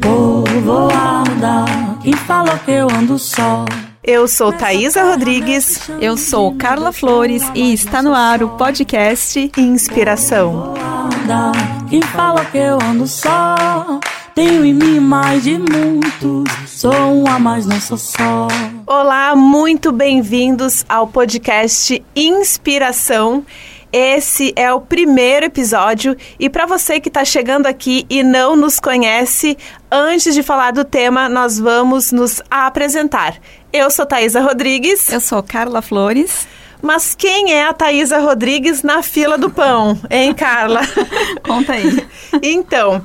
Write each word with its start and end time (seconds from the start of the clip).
Povoada, 0.00 1.64
quem 2.02 2.12
falou 2.12 2.58
que 2.64 2.70
eu 2.70 2.88
ando 2.90 3.18
só? 3.18 3.64
Eu 4.02 4.26
sou 4.26 4.52
Thaisa 4.52 5.04
Rodrigues. 5.04 5.88
Eu 6.00 6.16
sou 6.16 6.54
Carla 6.56 6.92
Flores 6.92 7.42
e 7.54 7.72
está 7.72 8.02
no 8.02 8.14
ar 8.14 8.42
o 8.42 8.48
podcast 8.50 9.50
Inspiração. 9.56 10.74
Quem 11.88 12.00
falou 12.02 12.44
que 12.46 12.58
eu 12.58 12.78
ando 12.82 13.06
só? 13.06 14.00
Tenho 14.34 14.64
em 14.64 14.72
mim 14.72 15.00
mais 15.00 15.42
de 15.44 15.58
muitos, 15.58 16.50
sou 16.66 16.94
um 16.94 17.26
a 17.26 17.38
mais, 17.38 17.66
não 17.66 17.80
sou 17.80 17.98
só. 17.98 18.48
Olá, 18.86 19.36
muito 19.36 19.92
bem-vindos 19.92 20.84
ao 20.88 21.06
podcast 21.06 22.02
Inspiração. 22.16 23.44
Esse 23.92 24.52
é 24.54 24.72
o 24.72 24.80
primeiro 24.80 25.46
episódio 25.46 26.16
e 26.38 26.48
para 26.48 26.64
você 26.64 27.00
que 27.00 27.08
está 27.08 27.24
chegando 27.24 27.66
aqui 27.66 28.06
e 28.08 28.22
não 28.22 28.54
nos 28.54 28.78
conhece, 28.78 29.58
antes 29.90 30.32
de 30.32 30.42
falar 30.42 30.72
do 30.72 30.84
tema, 30.84 31.28
nós 31.28 31.58
vamos 31.58 32.12
nos 32.12 32.40
apresentar. 32.50 33.38
Eu 33.72 33.90
sou 33.90 34.06
Thaisa 34.06 34.40
Rodrigues. 34.40 35.12
Eu 35.12 35.20
sou 35.20 35.42
Carla 35.42 35.82
Flores. 35.82 36.46
Mas 36.82 37.14
quem 37.14 37.52
é 37.52 37.66
a 37.66 37.72
Thaisa 37.72 38.18
Rodrigues 38.18 38.82
na 38.82 39.02
fila 39.02 39.36
do 39.36 39.50
pão, 39.50 39.98
hein, 40.08 40.32
Carla? 40.34 40.80
Conta 41.44 41.74
aí. 41.74 42.06
então, 42.42 43.04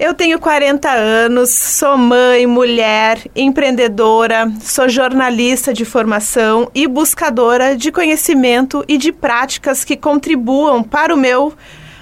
eu 0.00 0.14
tenho 0.14 0.38
40 0.38 0.90
anos, 0.90 1.50
sou 1.50 1.94
mãe, 1.94 2.46
mulher, 2.46 3.20
empreendedora, 3.36 4.50
sou 4.62 4.88
jornalista 4.88 5.74
de 5.74 5.84
formação 5.84 6.70
e 6.74 6.88
buscadora 6.88 7.76
de 7.76 7.92
conhecimento 7.92 8.82
e 8.88 8.96
de 8.96 9.12
práticas 9.12 9.84
que 9.84 9.98
contribuam 9.98 10.82
para 10.82 11.14
o 11.14 11.18
meu 11.18 11.52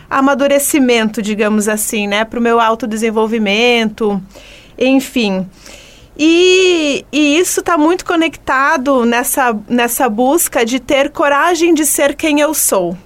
amadurecimento, 0.09 1.21
digamos 1.21 1.67
assim, 1.67 2.07
né? 2.07 2.25
Para 2.25 2.39
o 2.39 2.43
meu 2.43 2.61
autodesenvolvimento, 2.61 4.23
enfim. 4.79 5.45
E, 6.17 7.05
e 7.13 7.37
isso 7.37 7.59
está 7.59 7.77
muito 7.77 8.05
conectado 8.05 9.05
nessa, 9.05 9.59
nessa 9.69 10.09
busca 10.09 10.65
de 10.65 10.79
ter 10.79 11.11
coragem 11.11 11.75
de 11.75 11.85
ser 11.85 12.15
quem 12.15 12.39
eu 12.39 12.55
sou. 12.55 12.97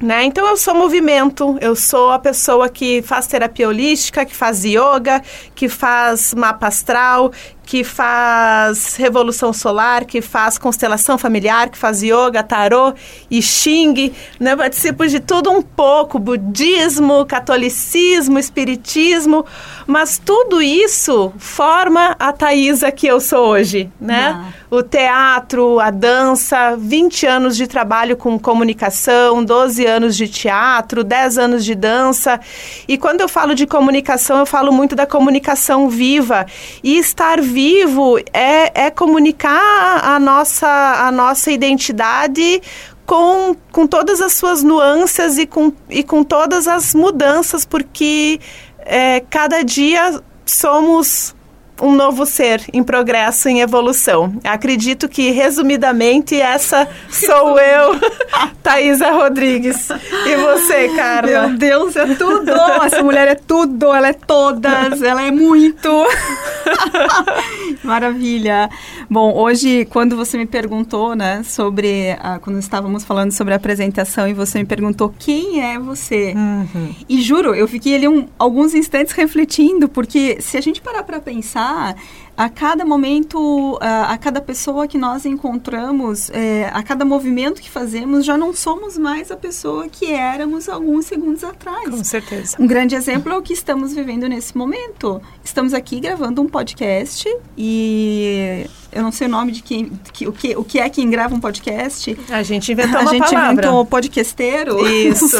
Né? 0.00 0.24
Então 0.24 0.48
eu 0.48 0.56
sou 0.56 0.74
movimento, 0.74 1.58
eu 1.60 1.76
sou 1.76 2.10
a 2.10 2.18
pessoa 2.18 2.70
que 2.70 3.02
faz 3.02 3.26
terapia 3.26 3.68
holística, 3.68 4.24
que 4.24 4.34
faz 4.34 4.64
yoga, 4.64 5.22
que 5.54 5.68
faz 5.68 6.32
mapa 6.32 6.68
astral, 6.68 7.30
que 7.64 7.84
faz 7.84 8.96
revolução 8.96 9.52
solar, 9.52 10.04
que 10.04 10.20
faz 10.20 10.58
constelação 10.58 11.16
familiar, 11.16 11.68
que 11.68 11.78
faz 11.78 12.02
yoga, 12.02 12.42
tarô 12.42 12.94
e 13.30 13.40
xing, 13.40 14.12
né? 14.38 14.56
participo 14.56 15.06
de 15.06 15.20
tudo 15.20 15.50
um 15.50 15.62
pouco, 15.62 16.18
budismo, 16.18 17.24
catolicismo, 17.24 18.38
espiritismo, 18.38 19.44
mas 19.86 20.20
tudo 20.22 20.60
isso 20.60 21.32
forma 21.38 22.16
a 22.18 22.32
Thaisa 22.32 22.90
que 22.90 23.06
eu 23.06 23.20
sou 23.20 23.48
hoje, 23.48 23.90
né? 24.00 24.36
Ah. 24.36 24.60
O 24.70 24.84
teatro, 24.84 25.80
a 25.80 25.90
dança, 25.90 26.76
20 26.76 27.26
anos 27.26 27.56
de 27.56 27.66
trabalho 27.66 28.16
com 28.16 28.38
comunicação, 28.38 29.44
12 29.44 29.84
anos 29.84 30.16
de 30.16 30.28
teatro, 30.28 31.02
10 31.02 31.38
anos 31.38 31.64
de 31.64 31.74
dança. 31.74 32.38
E 32.86 32.96
quando 32.96 33.20
eu 33.20 33.28
falo 33.28 33.52
de 33.52 33.66
comunicação, 33.66 34.38
eu 34.38 34.46
falo 34.46 34.72
muito 34.72 34.94
da 34.94 35.06
comunicação 35.06 35.88
viva 35.88 36.46
e 36.84 36.98
estar 36.98 37.42
vivo 37.50 38.18
é, 38.32 38.86
é 38.86 38.90
comunicar 38.90 40.00
a 40.04 40.18
nossa, 40.18 40.68
a 40.68 41.10
nossa 41.10 41.50
identidade 41.50 42.62
com, 43.04 43.56
com 43.72 43.86
todas 43.86 44.20
as 44.20 44.32
suas 44.34 44.62
nuances 44.62 45.36
e 45.36 45.46
com, 45.46 45.72
e 45.88 46.02
com 46.02 46.22
todas 46.22 46.68
as 46.68 46.94
mudanças, 46.94 47.64
porque 47.64 48.40
é, 48.78 49.20
cada 49.28 49.62
dia 49.62 50.22
somos 50.46 51.34
um 51.80 51.94
novo 51.94 52.26
ser 52.26 52.62
em 52.72 52.82
progresso, 52.82 53.48
em 53.48 53.60
evolução. 53.60 54.34
Acredito 54.44 55.08
que, 55.08 55.30
resumidamente, 55.30 56.40
essa 56.40 56.88
sou 57.08 57.58
eu, 57.58 57.98
Thaisa 58.62 59.10
Rodrigues. 59.10 59.88
E 60.26 60.36
você, 60.36 60.88
Carla? 60.90 61.48
Meu 61.48 61.58
Deus, 61.58 61.96
é 61.96 62.14
tudo! 62.14 62.50
Essa 62.84 63.02
mulher 63.02 63.28
é 63.28 63.34
tudo, 63.34 63.92
ela 63.92 64.08
é 64.08 64.12
todas, 64.12 65.02
ela 65.02 65.22
é 65.22 65.30
muito. 65.30 65.88
Maravilha. 67.84 68.68
Bom, 69.08 69.34
hoje, 69.34 69.86
quando 69.86 70.16
você 70.16 70.36
me 70.36 70.46
perguntou, 70.46 71.14
né, 71.14 71.42
sobre, 71.42 72.12
a, 72.20 72.38
quando 72.38 72.58
estávamos 72.58 73.04
falando 73.04 73.32
sobre 73.32 73.54
a 73.54 73.56
apresentação 73.56 74.28
e 74.28 74.34
você 74.34 74.58
me 74.58 74.64
perguntou 74.64 75.12
quem 75.18 75.62
é 75.62 75.78
você, 75.78 76.34
uhum. 76.36 76.94
e 77.08 77.20
juro, 77.22 77.54
eu 77.54 77.66
fiquei 77.66 77.94
ali 77.94 78.08
um, 78.08 78.26
alguns 78.38 78.74
instantes 78.74 79.12
refletindo, 79.12 79.88
porque 79.88 80.40
se 80.40 80.56
a 80.56 80.60
gente 80.60 80.80
parar 80.80 81.02
para 81.02 81.20
pensar, 81.20 81.96
a 82.40 82.48
cada 82.48 82.86
momento, 82.86 83.76
a, 83.82 84.14
a 84.14 84.16
cada 84.16 84.40
pessoa 84.40 84.88
que 84.88 84.96
nós 84.96 85.26
encontramos, 85.26 86.30
é, 86.30 86.70
a 86.72 86.82
cada 86.82 87.04
movimento 87.04 87.60
que 87.60 87.68
fazemos, 87.68 88.24
já 88.24 88.38
não 88.38 88.54
somos 88.54 88.96
mais 88.96 89.30
a 89.30 89.36
pessoa 89.36 89.86
que 89.90 90.10
éramos 90.10 90.66
alguns 90.66 91.04
segundos 91.04 91.44
atrás. 91.44 91.90
Com 91.90 92.02
certeza. 92.02 92.56
Um 92.58 92.66
grande 92.66 92.94
exemplo 92.94 93.30
é 93.30 93.36
o 93.36 93.42
que 93.42 93.52
estamos 93.52 93.92
vivendo 93.92 94.26
nesse 94.26 94.56
momento. 94.56 95.20
Estamos 95.44 95.74
aqui 95.74 96.00
gravando 96.00 96.40
um 96.40 96.48
podcast 96.48 97.28
e 97.58 98.64
eu 98.92 99.02
não 99.02 99.12
sei 99.12 99.26
o 99.26 99.30
nome 99.30 99.52
de 99.52 99.62
quem, 99.62 99.90
que, 100.12 100.26
o, 100.26 100.32
que, 100.32 100.56
o 100.56 100.64
que 100.64 100.78
é 100.78 100.88
quem 100.88 101.08
grava 101.08 101.34
um 101.34 101.40
podcast. 101.40 102.16
A 102.28 102.42
gente 102.42 102.72
inventou 102.72 102.98
a 102.98 103.02
uma 103.02 103.10
gente 103.10 103.30
palavra. 103.30 103.52
inventou 103.52 103.86
podcasteiro. 103.86 104.86
Isso. 104.86 105.36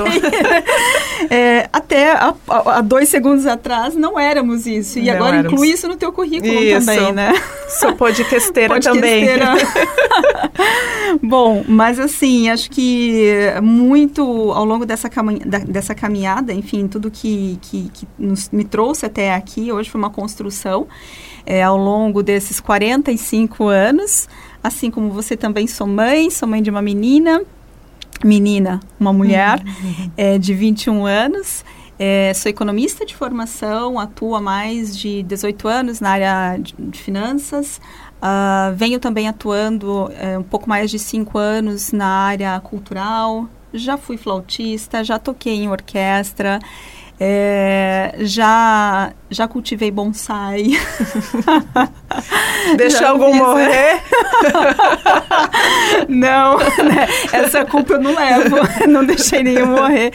é, 1.30 1.68
até 1.72 2.12
há 2.12 2.80
dois 2.80 3.08
segundos 3.08 3.46
atrás 3.46 3.94
não 3.94 4.18
éramos 4.18 4.66
isso. 4.66 4.98
E 4.98 5.06
não 5.06 5.14
agora 5.14 5.38
éramos. 5.38 5.52
inclui 5.52 5.68
isso 5.70 5.88
no 5.88 5.96
teu 5.96 6.12
currículo 6.12 6.52
isso. 6.52 6.86
também, 6.86 7.12
né? 7.12 7.32
Sou 7.68 7.94
podcasteira, 7.94 8.74
podcasteira. 8.74 9.46
também. 9.46 11.18
Bom, 11.22 11.64
mas 11.66 11.98
assim, 11.98 12.48
acho 12.50 12.70
que 12.70 13.34
muito 13.62 14.22
ao 14.52 14.64
longo 14.64 14.86
dessa, 14.86 15.08
caminha, 15.08 15.40
dessa 15.66 15.94
caminhada, 15.94 16.52
enfim, 16.52 16.86
tudo 16.86 17.10
que, 17.10 17.58
que, 17.62 17.90
que 17.92 18.08
nos, 18.18 18.48
me 18.50 18.64
trouxe 18.64 19.06
até 19.06 19.34
aqui, 19.34 19.72
hoje 19.72 19.90
foi 19.90 20.00
uma 20.00 20.10
construção 20.10 20.86
é, 21.44 21.62
ao 21.62 21.76
longo 21.76 22.22
desses 22.22 22.60
45 22.60 23.39
anos. 23.68 24.28
Assim 24.62 24.90
como 24.90 25.10
você 25.10 25.36
também 25.36 25.66
sou 25.66 25.86
mãe, 25.86 26.30
sou 26.30 26.48
mãe 26.48 26.62
de 26.62 26.70
uma 26.70 26.82
menina, 26.82 27.42
menina, 28.24 28.80
uma 28.98 29.12
mulher 29.12 29.62
é, 30.16 30.38
de 30.38 30.54
21 30.54 31.06
anos. 31.06 31.64
É, 31.98 32.32
sou 32.34 32.48
economista 32.48 33.04
de 33.04 33.14
formação, 33.14 33.98
atuo 33.98 34.34
há 34.34 34.40
mais 34.40 34.96
de 34.96 35.22
18 35.22 35.68
anos 35.68 36.00
na 36.00 36.10
área 36.10 36.56
de, 36.56 36.74
de 36.78 36.98
finanças. 36.98 37.78
Uh, 38.20 38.74
venho 38.74 38.98
também 38.98 39.28
atuando 39.28 40.10
é, 40.18 40.38
um 40.38 40.42
pouco 40.42 40.68
mais 40.68 40.90
de 40.90 40.98
5 40.98 41.38
anos 41.38 41.92
na 41.92 42.06
área 42.06 42.58
cultural. 42.60 43.46
Já 43.72 43.96
fui 43.96 44.16
flautista, 44.16 45.04
já 45.04 45.18
toquei 45.18 45.54
em 45.54 45.68
orquestra. 45.68 46.58
É, 47.18 48.14
já 48.20 49.12
já 49.30 49.46
cultivei 49.46 49.90
bonsai. 49.90 50.70
Deixou 52.76 53.06
algum 53.06 53.32
fiz, 53.32 53.40
morrer? 53.40 54.02
não, 56.08 56.58
né? 56.58 57.08
essa 57.32 57.64
culpa 57.64 57.94
eu 57.94 58.00
não 58.00 58.14
levo, 58.14 58.56
não 58.88 59.04
deixei 59.04 59.42
nenhum 59.42 59.66
morrer. 59.66 60.12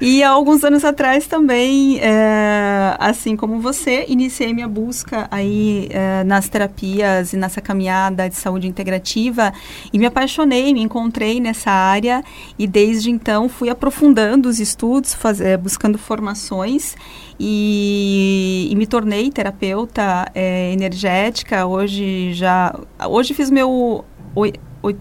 E 0.00 0.22
há 0.22 0.30
alguns 0.30 0.64
anos 0.64 0.84
atrás 0.84 1.26
também, 1.26 1.98
é, 2.00 2.96
assim 2.98 3.36
como 3.36 3.60
você, 3.60 4.04
iniciei 4.08 4.52
minha 4.52 4.68
busca 4.68 5.26
aí 5.30 5.88
é, 5.90 6.24
nas 6.24 6.48
terapias 6.48 7.32
e 7.32 7.36
nessa 7.36 7.60
caminhada 7.60 8.28
de 8.28 8.36
saúde 8.36 8.66
integrativa 8.66 9.52
e 9.92 9.98
me 9.98 10.06
apaixonei, 10.06 10.72
me 10.72 10.82
encontrei 10.82 11.40
nessa 11.40 11.70
área 11.70 12.22
e 12.58 12.66
desde 12.66 13.10
então 13.10 13.48
fui 13.48 13.68
aprofundando 13.68 14.48
os 14.48 14.60
estudos, 14.60 15.14
faz, 15.14 15.40
é, 15.40 15.56
buscando 15.56 15.98
formações 15.98 16.96
e, 17.42 18.68
e 18.70 18.76
me 18.76 18.86
tornei 18.86 19.30
terapeuta 19.30 20.30
é, 20.34 20.72
energética. 21.30 21.66
Hoje 21.66 22.32
já, 22.34 22.74
hoje 23.08 23.32
fiz 23.34 23.50
meu 23.50 24.04
oi, 24.34 24.52
oi, 24.82 24.96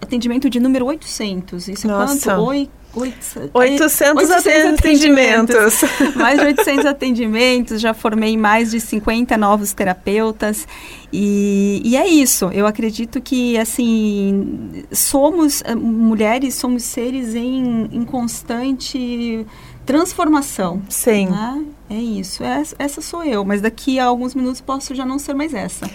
atendimento 0.00 0.48
de 0.48 0.60
número 0.60 0.86
800. 0.86 1.68
Isso 1.68 1.88
Nossa. 1.88 2.34
quanto? 2.34 2.42
Oi, 2.42 2.70
800, 2.94 3.50
800 3.52 4.30
atendimentos. 4.30 5.82
atendimentos. 5.82 5.82
mais 6.14 6.38
de 6.38 6.46
800 6.46 6.86
atendimentos, 6.86 7.80
já 7.80 7.92
formei 7.92 8.36
mais 8.36 8.70
de 8.70 8.78
50 8.78 9.36
novos 9.36 9.72
terapeutas. 9.72 10.66
E, 11.12 11.82
e 11.84 11.96
é 11.96 12.06
isso, 12.06 12.50
eu 12.52 12.66
acredito 12.66 13.20
que, 13.20 13.58
assim, 13.58 14.84
somos 14.92 15.60
eh, 15.64 15.74
mulheres, 15.74 16.54
somos 16.54 16.84
seres 16.84 17.34
em, 17.34 17.88
em 17.92 18.04
constante 18.04 19.44
transformação. 19.84 20.80
Sim. 20.88 21.26
Né? 21.26 21.64
É 21.88 21.96
isso, 21.96 22.42
é, 22.42 22.62
essa 22.78 23.02
sou 23.02 23.22
eu, 23.22 23.44
mas 23.44 23.60
daqui 23.60 23.98
a 23.98 24.06
alguns 24.06 24.34
minutos 24.34 24.60
posso 24.60 24.94
já 24.94 25.04
não 25.04 25.18
ser 25.18 25.34
mais 25.34 25.52
essa. 25.52 25.88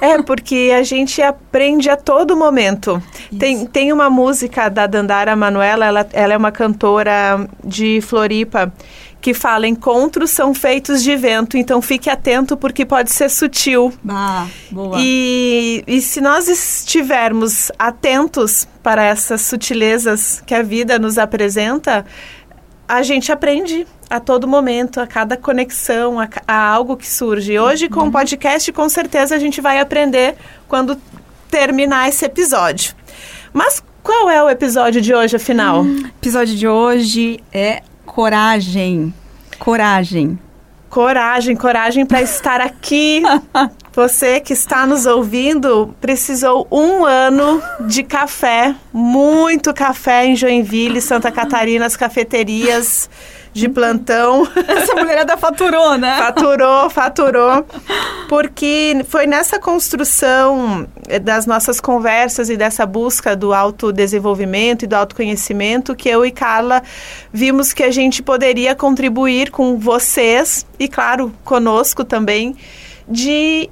É, 0.00 0.20
porque 0.20 0.70
a 0.76 0.82
gente 0.82 1.22
aprende 1.22 1.88
a 1.88 1.96
todo 1.96 2.36
momento. 2.36 3.02
Tem, 3.38 3.66
tem 3.66 3.92
uma 3.92 4.10
música 4.10 4.68
da 4.68 4.86
Dandara 4.86 5.34
Manuela, 5.34 5.86
ela, 5.86 6.08
ela 6.12 6.34
é 6.34 6.36
uma 6.36 6.52
cantora 6.52 7.48
de 7.64 8.00
Floripa, 8.02 8.72
que 9.20 9.34
fala: 9.34 9.66
encontros 9.66 10.30
são 10.30 10.54
feitos 10.54 11.02
de 11.02 11.14
vento, 11.16 11.56
então 11.56 11.80
fique 11.82 12.08
atento 12.08 12.56
porque 12.56 12.84
pode 12.84 13.12
ser 13.12 13.28
sutil. 13.28 13.92
Ah, 14.08 14.46
boa. 14.70 14.96
E, 15.00 15.84
e 15.86 16.00
se 16.00 16.20
nós 16.20 16.48
estivermos 16.48 17.70
atentos 17.78 18.66
para 18.82 19.04
essas 19.04 19.42
sutilezas 19.42 20.42
que 20.46 20.54
a 20.54 20.62
vida 20.62 20.98
nos 20.98 21.18
apresenta, 21.18 22.04
a 22.90 23.02
gente 23.04 23.30
aprende 23.30 23.86
a 24.08 24.18
todo 24.18 24.48
momento, 24.48 25.00
a 25.00 25.06
cada 25.06 25.36
conexão, 25.36 26.18
a, 26.18 26.28
a 26.46 26.68
algo 26.68 26.96
que 26.96 27.06
surge. 27.06 27.56
Hoje, 27.56 27.88
com 27.88 28.00
o 28.00 28.04
uhum. 28.04 28.10
podcast, 28.10 28.72
com 28.72 28.88
certeza 28.88 29.36
a 29.36 29.38
gente 29.38 29.60
vai 29.60 29.78
aprender 29.78 30.34
quando 30.66 31.00
terminar 31.48 32.08
esse 32.08 32.24
episódio. 32.24 32.92
Mas 33.52 33.80
qual 34.02 34.28
é 34.28 34.42
o 34.42 34.50
episódio 34.50 35.00
de 35.00 35.14
hoje, 35.14 35.36
afinal? 35.36 35.82
Hum, 35.82 36.04
episódio 36.18 36.56
de 36.56 36.66
hoje 36.66 37.40
é 37.52 37.80
coragem. 38.04 39.14
Coragem. 39.56 40.36
Coragem, 40.90 41.54
coragem 41.54 42.04
para 42.04 42.20
estar 42.20 42.60
aqui. 42.60 43.22
Você 43.94 44.40
que 44.40 44.52
está 44.52 44.84
nos 44.84 45.06
ouvindo 45.06 45.94
precisou 46.00 46.66
um 46.70 47.04
ano 47.04 47.62
de 47.86 48.02
café, 48.02 48.74
muito 48.92 49.72
café 49.72 50.26
em 50.26 50.34
Joinville, 50.34 51.00
Santa 51.00 51.30
Catarina, 51.30 51.86
as 51.86 51.96
cafeterias 51.96 53.08
de 53.52 53.68
plantão. 53.68 54.46
Essa 54.66 54.94
mulherada 54.94 55.36
faturou, 55.38 55.98
né? 55.98 56.16
Faturou, 56.18 56.90
faturou. 56.90 57.66
Porque 58.28 59.04
foi 59.08 59.26
nessa 59.26 59.58
construção 59.58 60.86
das 61.22 61.46
nossas 61.46 61.80
conversas 61.80 62.48
e 62.48 62.56
dessa 62.56 62.86
busca 62.86 63.34
do 63.34 63.52
autodesenvolvimento 63.52 64.84
e 64.84 64.88
do 64.88 64.94
autoconhecimento 64.94 65.96
que 65.96 66.08
eu 66.08 66.24
e 66.24 66.30
Carla 66.30 66.82
vimos 67.32 67.72
que 67.72 67.82
a 67.82 67.90
gente 67.90 68.22
poderia 68.22 68.74
contribuir 68.74 69.50
com 69.50 69.78
vocês 69.78 70.66
e, 70.78 70.88
claro, 70.88 71.32
conosco 71.44 72.04
também, 72.04 72.56
de 73.08 73.68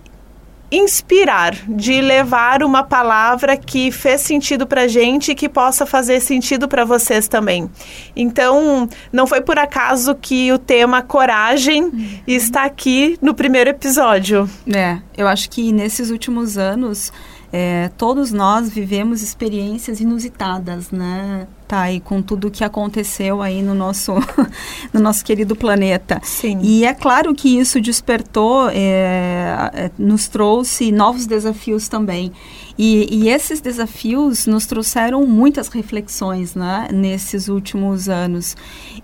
inspirar, 0.71 1.55
de 1.69 2.01
levar 2.01 2.63
uma 2.63 2.83
palavra 2.83 3.57
que 3.57 3.91
fez 3.91 4.21
sentido 4.21 4.67
para 4.67 4.87
gente 4.87 5.33
e 5.33 5.35
que 5.35 5.49
possa 5.49 5.87
fazer 5.87 6.21
sentido 6.21 6.69
para 6.69 6.85
vocês 6.85 7.27
também. 7.27 7.71
Então, 8.15 8.89
não 9.13 9.27
foi 9.27 9.41
por 9.41 9.59
acaso 9.59 10.15
que 10.15 10.53
o 10.53 10.59
tema 10.59 11.03
coragem 11.03 11.85
uhum. 11.85 12.21
está 12.27 12.65
aqui 12.65 13.19
no 13.23 13.35
primeiro 13.35 13.71
episódio. 13.71 14.49
É, 14.73 14.99
eu 15.17 15.27
acho 15.27 15.49
que 15.49 15.73
nesses 15.73 16.11
últimos 16.11 16.59
anos 16.59 17.13
é, 17.53 17.91
todos 17.97 18.31
nós 18.31 18.69
vivemos 18.69 19.23
experiências 19.23 20.01
inusitadas, 20.01 20.91
né? 20.91 21.47
Tá, 21.67 21.93
e 21.93 22.01
com 22.01 22.23
tudo 22.23 22.51
que 22.51 22.65
aconteceu 22.65 23.43
aí 23.43 23.61
no 23.61 23.75
nosso, 23.75 24.15
no 24.93 25.01
nosso 25.01 25.23
querido 25.23 25.55
planeta. 25.55 26.19
Sim. 26.23 26.61
E 26.63 26.85
é 26.85 26.95
claro 26.95 27.35
que 27.35 27.59
isso 27.59 27.79
despertou, 27.79 28.71
é, 28.71 29.71
é, 29.75 29.91
nos 29.99 30.29
trouxe 30.29 30.91
novos 30.91 31.27
desafios 31.27 31.87
também. 31.87 32.33
E, 32.79 33.07
e, 33.11 33.29
esses 33.29 33.61
desafios 33.61 34.47
nos 34.47 34.65
trouxeram 34.65 35.27
muitas 35.27 35.69
reflexões, 35.69 36.55
né, 36.55 36.89
nesses 36.93 37.49
últimos 37.49 38.09
anos. 38.09 38.57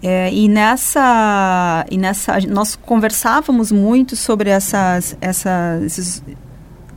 É, 0.02 0.32
e 0.32 0.48
nessa, 0.48 1.84
e 1.90 1.98
nessa, 1.98 2.38
nós 2.48 2.76
conversávamos 2.76 3.72
muito 3.72 4.16
sobre 4.16 4.48
essas, 4.48 5.18
essas 5.20 6.22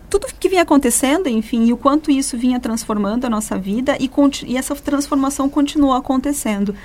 tudo 0.10 0.28
que 0.40 0.50
vinha 0.50 0.62
acontecendo, 0.62 1.28
enfim, 1.28 1.66
e 1.66 1.74
o 1.74 1.78
quanto 1.78 2.10
isso 2.12 2.38
vinha 2.38 2.60
transformando 2.60 3.26
a 3.26 3.30
nossa 3.30 3.58
vida 3.58 3.98
e, 4.00 4.10
e 4.46 4.58
essa 4.58 4.76
transformação 4.76 5.50
continuou 5.50 5.94
acontecendo. 5.94 6.76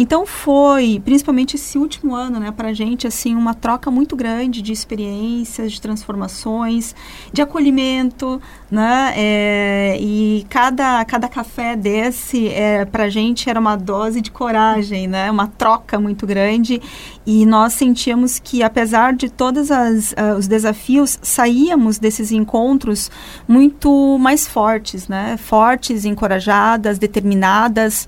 Então 0.00 0.24
foi, 0.24 1.02
principalmente 1.04 1.56
esse 1.56 1.76
último 1.76 2.14
ano, 2.14 2.38
né, 2.38 2.52
para 2.52 2.68
a 2.68 2.72
gente, 2.72 3.04
assim, 3.04 3.34
uma 3.34 3.52
troca 3.52 3.90
muito 3.90 4.14
grande 4.14 4.62
de 4.62 4.72
experiências, 4.72 5.72
de 5.72 5.80
transformações, 5.80 6.94
de 7.32 7.42
acolhimento, 7.42 8.40
né, 8.70 9.12
é, 9.16 9.96
e 10.00 10.46
cada, 10.48 11.04
cada 11.04 11.28
café 11.28 11.74
desse, 11.74 12.46
é, 12.46 12.84
para 12.84 13.04
a 13.04 13.08
gente, 13.10 13.50
era 13.50 13.58
uma 13.58 13.74
dose 13.74 14.20
de 14.20 14.30
coragem, 14.30 15.08
né, 15.08 15.28
uma 15.32 15.48
troca 15.48 15.98
muito 15.98 16.28
grande, 16.28 16.80
e 17.26 17.44
nós 17.44 17.72
sentíamos 17.72 18.38
que, 18.38 18.62
apesar 18.62 19.14
de 19.14 19.28
todos 19.28 19.68
uh, 19.68 20.38
os 20.38 20.46
desafios, 20.46 21.18
saíamos 21.22 21.98
desses 21.98 22.30
encontros 22.30 23.10
muito 23.48 24.16
mais 24.18 24.46
fortes, 24.46 25.08
né, 25.08 25.36
fortes, 25.36 26.04
encorajadas, 26.04 27.00
determinadas, 27.00 28.06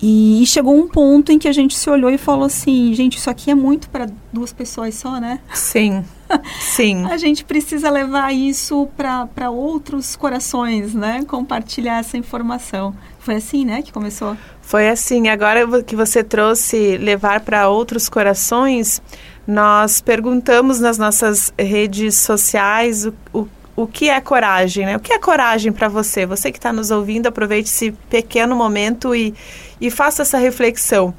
e, 0.00 0.42
e, 0.42 0.46
chegou 0.46 0.76
um 0.76 0.88
ponto 0.88 1.32
em 1.32 1.38
que 1.38 1.48
a 1.48 1.52
gente 1.52 1.76
se 1.76 1.88
olhou 1.88 2.10
e 2.10 2.18
falou 2.18 2.44
assim, 2.44 2.92
gente, 2.94 3.18
isso 3.18 3.30
aqui 3.30 3.50
é 3.50 3.54
muito 3.54 3.88
para 3.88 4.08
duas 4.32 4.52
pessoas 4.52 4.94
só, 4.94 5.20
né? 5.20 5.40
Sim, 5.54 6.04
sim. 6.60 7.04
a 7.06 7.16
gente 7.16 7.44
precisa 7.44 7.90
levar 7.90 8.32
isso 8.34 8.88
para 8.96 9.50
outros 9.50 10.16
corações, 10.16 10.94
né? 10.94 11.24
Compartilhar 11.26 11.98
essa 11.98 12.16
informação. 12.16 12.94
Foi 13.18 13.36
assim, 13.36 13.64
né, 13.64 13.82
que 13.82 13.92
começou? 13.92 14.36
Foi 14.62 14.88
assim. 14.88 15.28
Agora 15.28 15.82
que 15.82 15.96
você 15.96 16.22
trouxe 16.22 16.96
levar 16.96 17.40
para 17.40 17.68
outros 17.68 18.08
corações, 18.08 19.02
nós 19.46 20.00
perguntamos 20.00 20.80
nas 20.80 20.98
nossas 20.98 21.52
redes 21.58 22.16
sociais 22.16 23.06
o, 23.06 23.14
o 23.32 23.48
o 23.76 23.86
que 23.86 24.08
é 24.08 24.20
coragem, 24.20 24.86
né? 24.86 24.96
O 24.96 25.00
que 25.00 25.12
é 25.12 25.18
coragem 25.18 25.70
para 25.70 25.86
você? 25.86 26.24
Você 26.24 26.50
que 26.50 26.58
está 26.58 26.72
nos 26.72 26.90
ouvindo, 26.90 27.26
aproveite 27.26 27.68
esse 27.68 27.92
pequeno 28.08 28.56
momento 28.56 29.14
e, 29.14 29.34
e 29.78 29.90
faça 29.90 30.22
essa 30.22 30.38
reflexão. 30.38 31.14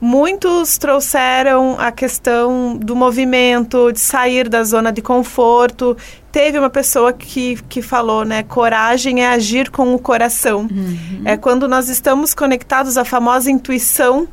Muitos 0.00 0.78
trouxeram 0.78 1.74
a 1.76 1.90
questão 1.90 2.76
do 2.76 2.94
movimento, 2.94 3.90
de 3.90 3.98
sair 3.98 4.48
da 4.48 4.62
zona 4.62 4.92
de 4.92 5.02
conforto. 5.02 5.96
Teve 6.30 6.56
uma 6.56 6.70
pessoa 6.70 7.12
que, 7.12 7.58
que 7.68 7.82
falou, 7.82 8.24
né? 8.24 8.44
Coragem 8.44 9.24
é 9.24 9.28
agir 9.28 9.70
com 9.70 9.92
o 9.92 9.98
coração. 9.98 10.68
Uhum. 10.70 11.22
É 11.24 11.36
quando 11.36 11.66
nós 11.66 11.88
estamos 11.88 12.32
conectados 12.32 12.96
à 12.96 13.04
famosa 13.04 13.50
intuição, 13.50 14.28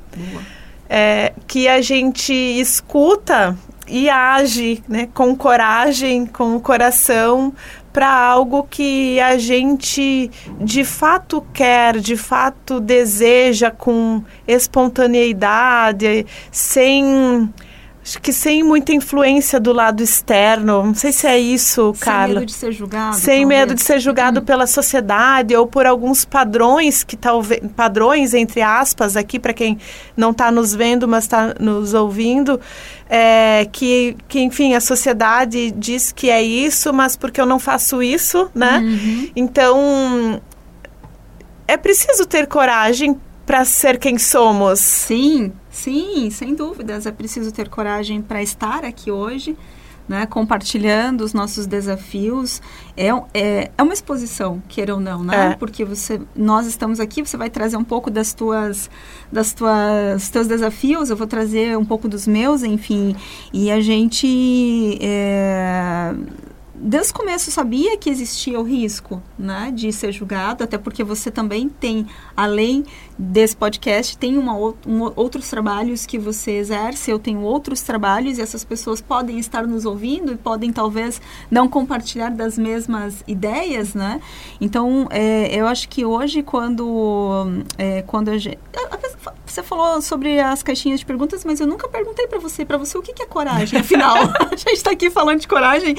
é, 0.88 1.34
que 1.48 1.68
a 1.68 1.82
gente 1.82 2.32
escuta 2.32 3.58
e 3.88 4.10
age 4.10 4.84
né, 4.88 5.08
com 5.14 5.36
coragem, 5.36 6.26
com 6.26 6.56
o 6.56 6.60
coração, 6.60 7.54
para 7.94 8.12
algo 8.12 8.68
que 8.70 9.20
a 9.22 9.38
gente 9.38 10.30
de 10.60 10.84
fato 10.84 11.46
quer, 11.54 11.98
de 12.00 12.18
fato 12.18 12.80
deseja, 12.80 13.72
com 13.72 14.22
espontaneidade, 14.46 16.26
sem 16.52 17.50
Acho 18.06 18.22
que 18.22 18.32
sem 18.32 18.62
muita 18.62 18.94
influência 18.94 19.60
do 19.60 19.74
lado 19.74 20.04
externo. 20.04 20.84
Não 20.84 20.94
sei 20.94 21.12
se 21.12 21.26
é 21.26 21.40
isso, 21.40 21.92
sem 21.96 22.06
Carla. 22.06 22.28
Sem 22.28 22.36
medo 22.36 22.46
de 22.46 22.54
ser 22.54 22.72
julgado. 22.72 23.16
Sem 23.16 23.42
talvez. 23.42 23.48
medo 23.48 23.74
de 23.74 23.82
ser 23.82 24.00
julgado 24.00 24.40
hum. 24.42 24.44
pela 24.44 24.68
sociedade 24.68 25.56
ou 25.56 25.66
por 25.66 25.88
alguns 25.88 26.24
padrões 26.24 27.04
que 27.04 27.18
talvez 27.18 27.62
padrões 27.76 28.36
entre 28.36 28.62
aspas 28.62 29.18
aqui 29.18 29.40
para 29.40 29.54
quem 29.54 29.80
não 30.16 30.30
está 30.30 30.52
nos 30.52 30.76
vendo, 30.76 31.08
mas 31.08 31.24
está 31.24 31.56
nos 31.60 31.96
ouvindo, 31.96 32.62
é, 33.10 33.68
que 33.72 34.16
que 34.28 34.40
enfim 34.40 34.76
a 34.76 34.80
sociedade 34.80 35.72
diz 35.72 36.12
que 36.12 36.30
é 36.30 36.44
isso, 36.44 36.94
mas 36.94 37.18
porque 37.18 37.42
eu 37.42 37.46
não 37.48 37.58
faço 37.58 38.04
isso, 38.04 38.52
né? 38.54 38.82
Uhum. 38.86 39.30
Então 39.36 40.42
é 41.68 41.76
preciso 41.76 42.28
ter 42.28 42.46
coragem 42.46 43.20
para 43.48 43.66
ser 43.66 43.98
quem 43.98 44.20
somos. 44.20 44.80
Sim, 44.80 45.52
sim, 45.76 46.30
sem 46.30 46.56
dúvidas. 46.56 47.06
É 47.06 47.12
preciso 47.12 47.52
ter 47.52 47.68
coragem 47.70 48.22
para 48.22 48.42
estar 48.42 48.86
aqui 48.86 49.12
hoje, 49.12 49.58
né, 50.08 50.26
compartilhando 50.26 51.22
os 51.22 51.34
nossos 51.34 51.68
desafios. 51.68 52.62
É, 52.96 53.10
é, 53.34 53.72
é 53.78 53.84
uma 53.84 53.94
exposição, 53.94 54.64
queira 54.70 54.94
ou 54.94 55.02
não, 55.02 55.24
né? 55.24 55.52
É. 55.52 55.56
Porque 55.56 55.84
você, 55.84 56.22
nós 56.36 56.66
estamos 56.66 57.00
aqui, 57.00 57.22
você 57.22 57.36
vai 57.36 57.50
trazer 57.50 57.76
um 57.76 57.84
pouco 57.84 58.10
das 58.10 58.34
tuas, 58.34 58.90
das 59.32 59.54
tuas, 59.54 60.30
teus 60.30 60.48
desafios, 60.48 61.10
eu 61.10 61.18
vou 61.18 61.28
trazer 61.28 61.78
um 61.78 61.86
pouco 61.86 62.08
dos 62.08 62.26
meus, 62.26 62.64
enfim. 62.64 63.16
E 63.52 63.70
a 63.70 63.82
gente 63.82 64.98
é, 65.02 66.14
desde 66.78 67.12
o 67.12 67.16
começo 67.16 67.52
sabia 67.52 67.98
que 67.98 68.10
existia 68.10 68.60
o 68.60 68.64
risco, 68.64 69.22
né, 69.38 69.72
de 69.74 69.92
ser 69.92 70.12
julgado, 70.12 70.64
até 70.64 70.78
porque 70.78 71.04
você 71.04 71.32
também 71.32 71.70
tem, 71.70 72.06
além 72.36 72.86
desse 73.18 73.56
podcast, 73.56 74.18
tem 74.18 74.38
uma, 74.38 74.54
um, 74.56 75.12
outros 75.16 75.50
trabalhos 75.50 76.06
que 76.06 76.20
você 76.20 76.52
exerce, 76.52 77.10
eu 77.10 77.18
tenho 77.18 77.42
outros 77.42 77.82
trabalhos 77.82 78.38
e 78.38 78.42
essas 78.42 78.64
pessoas 78.64 79.00
podem 79.00 79.40
estar 79.40 79.66
nos 79.66 79.86
ouvindo 79.86 80.34
e 80.34 80.36
podem 80.36 80.72
talvez 80.72 81.22
não 81.50 81.68
compartilhar 81.68 82.30
das 82.30 82.58
mesmas 82.58 83.24
ideias, 83.28 83.94
né? 83.94 84.20
Então, 84.60 85.08
é, 85.10 85.56
eu 85.56 85.68
acho 85.68 85.88
que 85.88 86.04
hoje 86.04 86.44
quando, 86.44 87.64
é, 87.78 88.02
quando 88.02 88.30
a 88.30 88.38
gente, 88.38 88.60
você 89.56 89.64
falou 89.64 90.02
sobre 90.02 90.38
as 90.38 90.62
caixinhas 90.62 91.00
de 91.00 91.06
perguntas, 91.06 91.46
mas 91.46 91.62
eu 91.62 91.68
nunca 91.68 91.88
perguntei 91.88 92.28
para 92.28 92.40
você, 92.40 92.66
para 92.66 92.78
você 92.78 92.98
o 92.98 93.02
que, 93.02 93.14
que 93.14 93.24
é 93.24 93.26
coragem. 93.26 93.80
Afinal, 93.80 94.16
a 94.52 94.56
gente 94.56 94.74
está 94.74 94.92
aqui 94.92 95.10
falando 95.10 95.40
de 95.40 95.48
coragem 95.48 95.96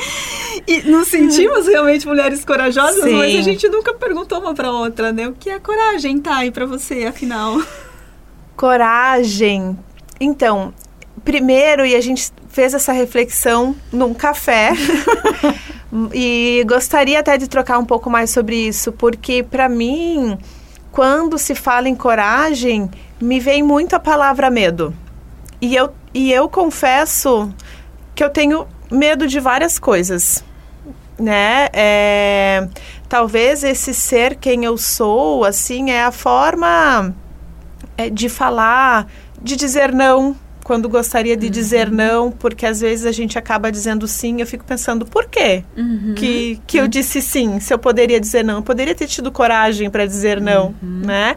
e 0.67 0.83
nos 0.83 1.09
sentimos 1.09 1.67
realmente 1.67 2.07
mulheres 2.07 2.45
corajosas, 2.45 3.03
Sim. 3.03 3.15
mas 3.15 3.35
a 3.39 3.43
gente 3.43 3.67
nunca 3.71 3.95
perguntou 3.95 4.41
uma 4.41 4.55
para 4.55 4.71
outra, 4.71 5.11
né? 5.11 5.27
O 5.27 5.33
que 5.33 5.49
é 5.49 5.59
coragem, 5.59 6.21
Thay, 6.21 6.51
para 6.51 6.67
você, 6.67 7.07
afinal? 7.07 7.59
Coragem. 8.55 9.79
Então, 10.21 10.75
primeiro, 11.25 11.87
e 11.87 11.95
a 11.95 12.01
gente 12.03 12.31
fez 12.51 12.75
essa 12.75 12.93
reflexão 12.93 13.75
num 13.91 14.13
café. 14.13 14.73
e 16.13 16.63
gostaria 16.69 17.21
até 17.21 17.39
de 17.39 17.49
trocar 17.49 17.79
um 17.79 17.87
pouco 17.87 18.11
mais 18.11 18.29
sobre 18.29 18.69
isso, 18.69 18.93
porque 18.93 19.43
para 19.43 19.67
mim, 19.67 20.37
quando 20.93 21.39
se 21.39 21.55
fala 21.55 21.89
em 21.89 21.95
coragem, 21.95 22.91
me 23.21 23.41
vem 23.41 23.63
muito 23.63 23.95
a 23.95 24.01
palavra 24.01 24.51
medo. 24.51 24.95
E 25.61 25.75
eu, 25.75 25.93
e 26.13 26.33
eu 26.33 26.49
confesso 26.49 27.53
que 28.15 28.23
eu 28.23 28.31
tenho 28.31 28.67
medo 28.91 29.27
de 29.27 29.41
várias 29.41 29.79
coisas, 29.79 30.45
né? 31.19 31.69
É, 31.73 32.69
talvez 33.09 33.65
esse 33.65 33.95
ser 33.95 34.37
quem 34.37 34.65
eu 34.65 34.77
sou, 34.77 35.45
assim, 35.45 35.91
é 35.91 36.05
a 36.05 36.13
forma 36.13 37.15
é, 37.97 38.11
de 38.11 38.29
falar, 38.29 39.07
de 39.43 39.57
dizer 39.57 39.93
não, 39.93 40.37
quando 40.67 40.89
gostaria 40.89 41.37
de 41.37 41.47
uhum. 41.47 41.53
dizer 41.53 41.91
não, 41.91 42.31
porque 42.31 42.67
às 42.67 42.81
vezes 42.81 43.07
a 43.07 43.13
gente 43.13 43.39
acaba 43.39 43.71
dizendo 43.71 44.07
sim, 44.09 44.41
eu 44.41 44.47
fico 44.47 44.65
pensando, 44.65 45.07
por 45.07 45.27
quê 45.27 45.63
uhum. 45.77 46.15
que, 46.17 46.61
que 46.67 46.79
eu 46.79 46.83
uhum. 46.83 46.89
disse 46.89 47.23
sim, 47.23 47.61
se 47.61 47.73
eu 47.73 47.79
poderia 47.79 48.21
dizer 48.21 48.45
não? 48.45 48.57
Eu 48.57 48.63
poderia 48.63 48.95
ter 48.95 49.07
tido 49.07 49.31
coragem 49.31 49.89
para 49.89 50.05
dizer 50.05 50.41
não, 50.41 50.75
uhum. 50.83 51.03
né? 51.07 51.37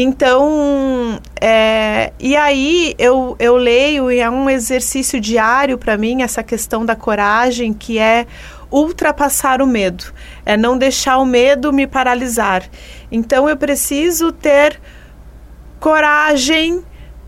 Então, 0.00 1.18
é, 1.40 2.12
e 2.20 2.36
aí 2.36 2.94
eu, 3.00 3.34
eu 3.36 3.56
leio 3.56 4.12
e 4.12 4.20
é 4.20 4.30
um 4.30 4.48
exercício 4.48 5.20
diário 5.20 5.76
para 5.76 5.98
mim 5.98 6.22
essa 6.22 6.40
questão 6.40 6.86
da 6.86 6.94
coragem, 6.94 7.72
que 7.72 7.98
é 7.98 8.24
ultrapassar 8.70 9.60
o 9.60 9.66
medo, 9.66 10.04
é 10.46 10.56
não 10.56 10.78
deixar 10.78 11.18
o 11.18 11.24
medo 11.24 11.72
me 11.72 11.84
paralisar. 11.84 12.62
Então 13.10 13.48
eu 13.48 13.56
preciso 13.56 14.30
ter 14.30 14.80
coragem 15.80 16.84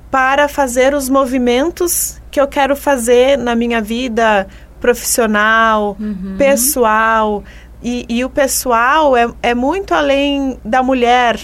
para 0.09 0.47
fazer 0.47 0.95
os 0.95 1.09
movimentos 1.09 2.23
que 2.31 2.41
eu 2.41 2.47
quero 2.47 2.77
fazer 2.77 3.37
na 3.37 3.57
minha 3.57 3.83
vida 3.83 4.47
profissional, 4.79 5.97
uhum. 5.99 6.37
pessoal. 6.39 7.43
E, 7.83 8.07
e, 8.09 8.25
o 8.25 8.31
pessoal 8.31 9.17
é, 9.17 9.29
é 9.43 9.55
muito 9.55 9.93
além 9.93 10.61
da 10.65 10.83
mulher, 10.83 11.41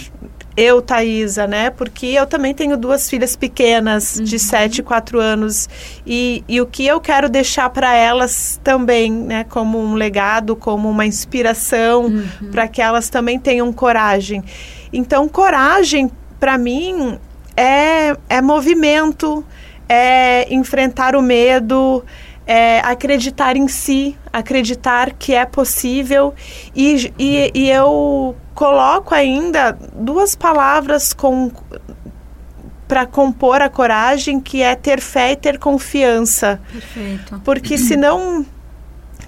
eu, 0.57 0.81
Thaisa, 0.81 1.47
né? 1.47 1.71
Porque 1.71 2.07
eu 2.07 2.27
também 2.27 2.55
tenho 2.55 2.77
duas 2.77 3.11
filhas 3.11 3.37
pequenas, 3.37 4.17
uhum. 4.17 4.25
de 4.25 4.39
7 4.39 4.79
e 4.79 4.83
4 4.83 5.21
anos. 5.21 5.69
E, 6.07 6.43
e 6.49 6.61
o 6.61 6.67
que 6.67 6.87
eu 6.87 7.01
quero 7.01 7.29
deixar 7.29 7.69
para 7.71 7.95
elas 7.95 8.59
também, 8.65 9.13
né? 9.13 9.45
Como 9.45 9.79
um 9.79 9.95
legado, 9.95 10.57
como 10.57 10.89
uma 10.89 11.05
inspiração, 11.05 12.07
uhum. 12.07 12.51
para 12.51 12.67
que 12.67 12.81
elas 12.81 13.11
também 13.11 13.39
tenham 13.39 13.71
coragem. 13.73 14.43
Então, 14.93 15.29
coragem, 15.29 16.11
para 16.41 16.57
mim, 16.57 17.19
é, 17.57 18.17
é 18.29 18.41
movimento, 18.41 19.45
é 19.89 20.53
enfrentar 20.53 21.15
o 21.15 21.23
medo, 21.23 22.05
é 22.47 22.81
acreditar 22.81 23.57
em 23.57 23.67
si, 23.67 24.17
acreditar 24.33 25.13
que 25.13 25.35
é 25.35 25.45
possível. 25.45 26.35
E, 26.75 27.13
e, 27.19 27.51
e 27.55 27.71
eu 27.71 28.37
coloco 28.55 29.15
ainda 29.15 29.77
duas 29.95 30.35
palavras 30.35 31.13
com 31.13 31.51
para 32.87 33.05
compor 33.05 33.61
a 33.61 33.69
coragem, 33.69 34.41
que 34.41 34.63
é 34.63 34.77
ter 34.77 35.01
fé 35.01 35.33
e 35.33 35.37
ter 35.37 35.59
confiança. 35.59 36.61
Perfeito. 36.73 37.41
Porque 37.45 37.77
se 37.77 37.97
não 37.97 38.47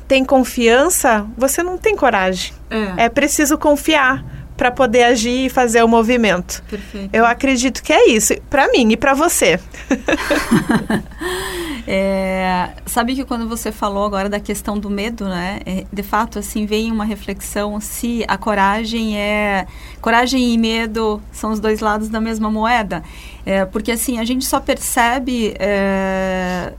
tem 0.07 0.25
confiança, 0.25 1.27
você 1.37 1.61
não 1.61 1.77
tem 1.77 1.97
coragem. 1.97 2.53
É, 2.71 3.07
é 3.07 3.09
preciso 3.09 3.59
confiar 3.59 4.25
para 4.57 4.71
poder 4.71 5.05
agir 5.05 5.47
e 5.47 5.49
fazer 5.49 5.83
o 5.85 5.89
movimento. 5.89 6.63
Perfeito. 6.69 7.11
Eu 7.13 7.27
acredito 7.27 7.83
que 7.83 7.93
é 7.93 8.09
isso, 8.11 8.35
para 8.49 8.69
mim 8.69 8.93
e 8.93 8.97
para 8.97 9.15
você. 9.15 9.59
é, 11.91 12.75
sabe 12.85 13.15
que 13.15 13.25
quando 13.25 13.49
você 13.49 13.73
falou 13.73 14.05
agora 14.05 14.29
da 14.29 14.39
questão 14.39 14.79
do 14.79 14.91
medo, 14.91 15.25
né? 15.25 15.61
É, 15.65 15.87
de 15.91 16.03
fato, 16.03 16.39
assim, 16.39 16.67
vem 16.67 16.93
uma 16.93 17.05
reflexão 17.07 17.81
se 17.81 18.27
a 18.29 18.37
coragem 18.37 19.19
é... 19.19 19.67
Coragem 20.03 20.53
e 20.53 20.59
medo 20.59 21.19
são 21.33 21.51
os 21.51 21.59
dois 21.59 21.81
lados 21.81 22.11
da 22.11 22.21
mesma 22.21 22.51
moeda. 22.51 23.03
É, 23.47 23.65
porque, 23.65 23.91
assim, 23.91 24.19
a 24.19 24.25
gente 24.25 24.45
só 24.45 24.61
percebe 24.61 25.55
é, 25.59 26.75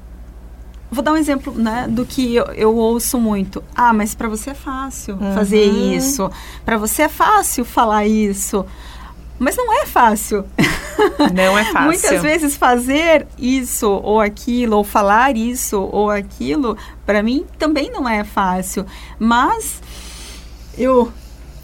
Vou 0.92 1.04
dar 1.04 1.14
um 1.14 1.18
exemplo 1.18 1.54
né, 1.54 1.88
do 1.90 2.06
que 2.06 2.36
eu, 2.36 2.46
eu 2.56 2.76
ouço 2.76 3.20
muito. 3.20 3.64
Ah, 3.76 3.94
mas 3.94 4.14
para 4.14 4.28
você 4.28 4.52
é 4.52 4.56
fácil 4.56 5.16
uhum. 5.16 5.34
fazer 5.34 5.64
isso. 5.64 6.30
Para 6.64 6.78
você 6.78 7.04
é 7.04 7.10
fácil 7.10 7.66
falar 7.66 8.06
isso. 8.06 8.64
Mas 9.40 9.56
não 9.56 9.74
é 9.82 9.86
fácil. 9.86 10.46
Não 11.34 11.58
é 11.58 11.64
fácil. 11.72 11.86
Muitas 11.86 12.22
vezes 12.22 12.58
fazer 12.58 13.26
isso 13.38 13.90
ou 13.90 14.20
aquilo, 14.20 14.78
ou 14.78 14.84
falar 14.84 15.38
isso 15.38 15.80
ou 15.80 16.12
aquilo, 16.12 16.78
para 17.06 17.24
mim 17.24 17.46
também 17.58 17.90
não 17.90 18.08
é 18.08 18.24
fácil. 18.24 18.86
Mas 19.18 19.82
eu 20.78 21.12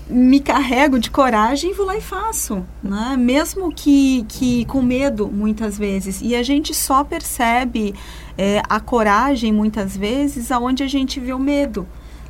me 0.08 0.40
carrego 0.40 1.00
de 1.00 1.10
coragem 1.10 1.72
e 1.72 1.74
vou 1.74 1.86
lá 1.86 1.98
e 1.98 2.02
faço, 2.02 2.64
né? 2.82 3.16
Mesmo 3.18 3.74
que, 3.74 4.24
que 4.30 4.64
com 4.66 4.82
medo, 4.82 5.28
muitas 5.28 5.78
vezes. 5.78 6.22
E 6.22 6.36
a 6.36 6.44
gente 6.44 6.74
só 6.74 7.04
percebe 7.04 7.94
é, 8.38 8.62
a 8.70 8.80
coragem, 8.80 9.52
muitas 9.52 9.98
vezes, 9.98 10.52
aonde 10.52 10.84
a 10.84 10.88
gente 10.88 11.20
vê 11.20 11.34
o 11.34 11.40
medo. 11.40 11.88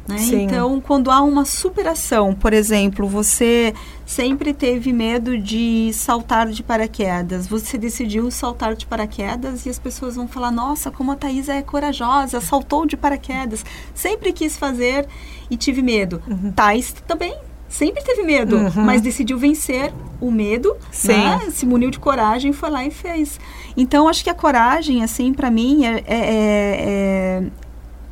Né? 0.07 0.17
Então, 0.33 0.79
quando 0.79 1.09
há 1.09 1.21
uma 1.21 1.45
superação, 1.45 2.33
por 2.35 2.53
exemplo, 2.53 3.07
você 3.07 3.74
sempre 4.05 4.53
teve 4.53 4.93
medo 4.93 5.35
de 5.35 5.91
saltar 5.93 6.47
de 6.50 6.62
paraquedas, 6.62 7.47
você 7.47 7.75
decidiu 7.75 8.29
saltar 8.29 8.75
de 8.75 8.85
paraquedas 8.85 9.65
e 9.65 9.69
as 9.69 9.79
pessoas 9.79 10.15
vão 10.15 10.27
falar: 10.27 10.51
Nossa, 10.51 10.91
como 10.91 11.12
a 11.12 11.15
Thaisa 11.15 11.53
é 11.53 11.62
corajosa, 11.63 12.39
saltou 12.39 12.85
de 12.85 12.95
paraquedas, 12.95 13.65
sempre 13.95 14.31
quis 14.31 14.55
fazer 14.55 15.07
e 15.50 15.57
tive 15.57 15.81
medo. 15.81 16.21
Uhum. 16.27 16.51
Thais 16.51 16.93
também 17.07 17.35
sempre 17.67 18.03
teve 18.03 18.24
medo, 18.24 18.55
uhum. 18.55 18.71
mas 18.85 19.01
decidiu 19.01 19.38
vencer 19.38 19.91
o 20.21 20.31
medo, 20.31 20.77
né? 21.03 21.50
se 21.51 21.65
muniu 21.65 21.91
de 21.91 22.00
coragem, 22.00 22.53
foi 22.53 22.69
lá 22.69 22.85
e 22.85 22.91
fez. 22.91 23.39
Então, 23.75 24.07
acho 24.07 24.24
que 24.24 24.29
a 24.29 24.33
coragem, 24.33 25.03
assim, 25.03 25.33
para 25.33 25.51
mim, 25.51 25.85
é, 25.85 26.03
é, 26.05 26.05
é, 26.07 27.43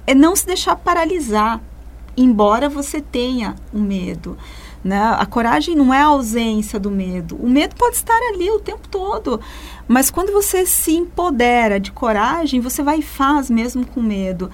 é, 0.08 0.16
não 0.16 0.36
se 0.36 0.46
deixar 0.46 0.76
paralisar, 0.76 1.62
embora 2.16 2.70
você 2.70 3.02
tenha 3.02 3.56
o 3.74 3.80
medo. 3.80 4.38
Né? 4.84 5.02
A 5.18 5.26
coragem 5.26 5.76
não 5.76 5.94
é 5.94 6.02
a 6.02 6.08
ausência 6.08 6.80
do 6.80 6.92
medo. 6.92 7.38
O 7.38 7.50
medo 7.50 7.76
pode 7.76 7.96
estar 7.96 8.18
ali 8.34 8.50
o 8.52 8.60
tempo 8.60 8.88
todo, 8.90 9.40
mas 9.88 10.12
quando 10.12 10.34
você 10.34 10.66
se 10.66 10.92
empodera 10.92 11.80
de 11.80 11.92
coragem, 11.92 12.60
você 12.60 12.84
vai 12.84 13.00
e 13.00 13.04
faz 13.04 13.50
mesmo 13.50 13.86
com 13.86 14.02
medo. 14.02 14.52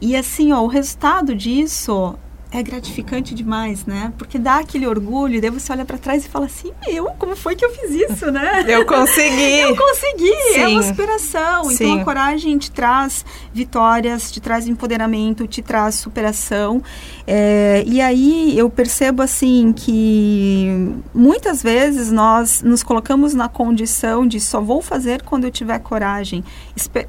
E 0.00 0.16
assim, 0.16 0.52
ó, 0.52 0.62
o 0.62 0.68
resultado 0.68 1.34
disso 1.34 2.14
é 2.52 2.62
gratificante 2.62 3.34
demais, 3.34 3.86
né? 3.86 4.12
Porque 4.18 4.38
dá 4.38 4.58
aquele 4.58 4.86
orgulho, 4.86 5.40
daí 5.40 5.48
você 5.48 5.72
olha 5.72 5.86
para 5.86 5.96
trás 5.96 6.26
e 6.26 6.28
fala 6.28 6.44
assim: 6.44 6.70
Meu, 6.86 7.06
como 7.18 7.34
foi 7.34 7.56
que 7.56 7.64
eu 7.64 7.70
fiz 7.70 7.90
isso, 7.90 8.30
né? 8.30 8.62
Eu 8.68 8.84
consegui. 8.84 9.58
eu 9.60 9.74
consegui. 9.74 10.34
Sim. 10.52 10.60
É 10.60 10.68
uma 10.68 10.82
superação. 10.82 11.64
Sim. 11.64 11.74
Então 11.74 12.00
a 12.00 12.04
coragem 12.04 12.58
te 12.58 12.70
traz 12.70 13.24
vitórias, 13.54 14.30
te 14.30 14.38
traz 14.38 14.68
empoderamento, 14.68 15.46
te 15.46 15.62
traz 15.62 15.94
superação. 15.94 16.82
É, 17.26 17.82
e 17.86 18.02
aí 18.02 18.56
eu 18.58 18.68
percebo 18.68 19.22
assim 19.22 19.72
que 19.72 20.94
muitas 21.14 21.62
vezes 21.62 22.12
nós 22.12 22.60
nos 22.62 22.82
colocamos 22.82 23.32
na 23.32 23.48
condição 23.48 24.26
de 24.26 24.38
só 24.38 24.60
vou 24.60 24.82
fazer 24.82 25.22
quando 25.22 25.44
eu 25.44 25.50
tiver 25.50 25.78
coragem. 25.78 26.44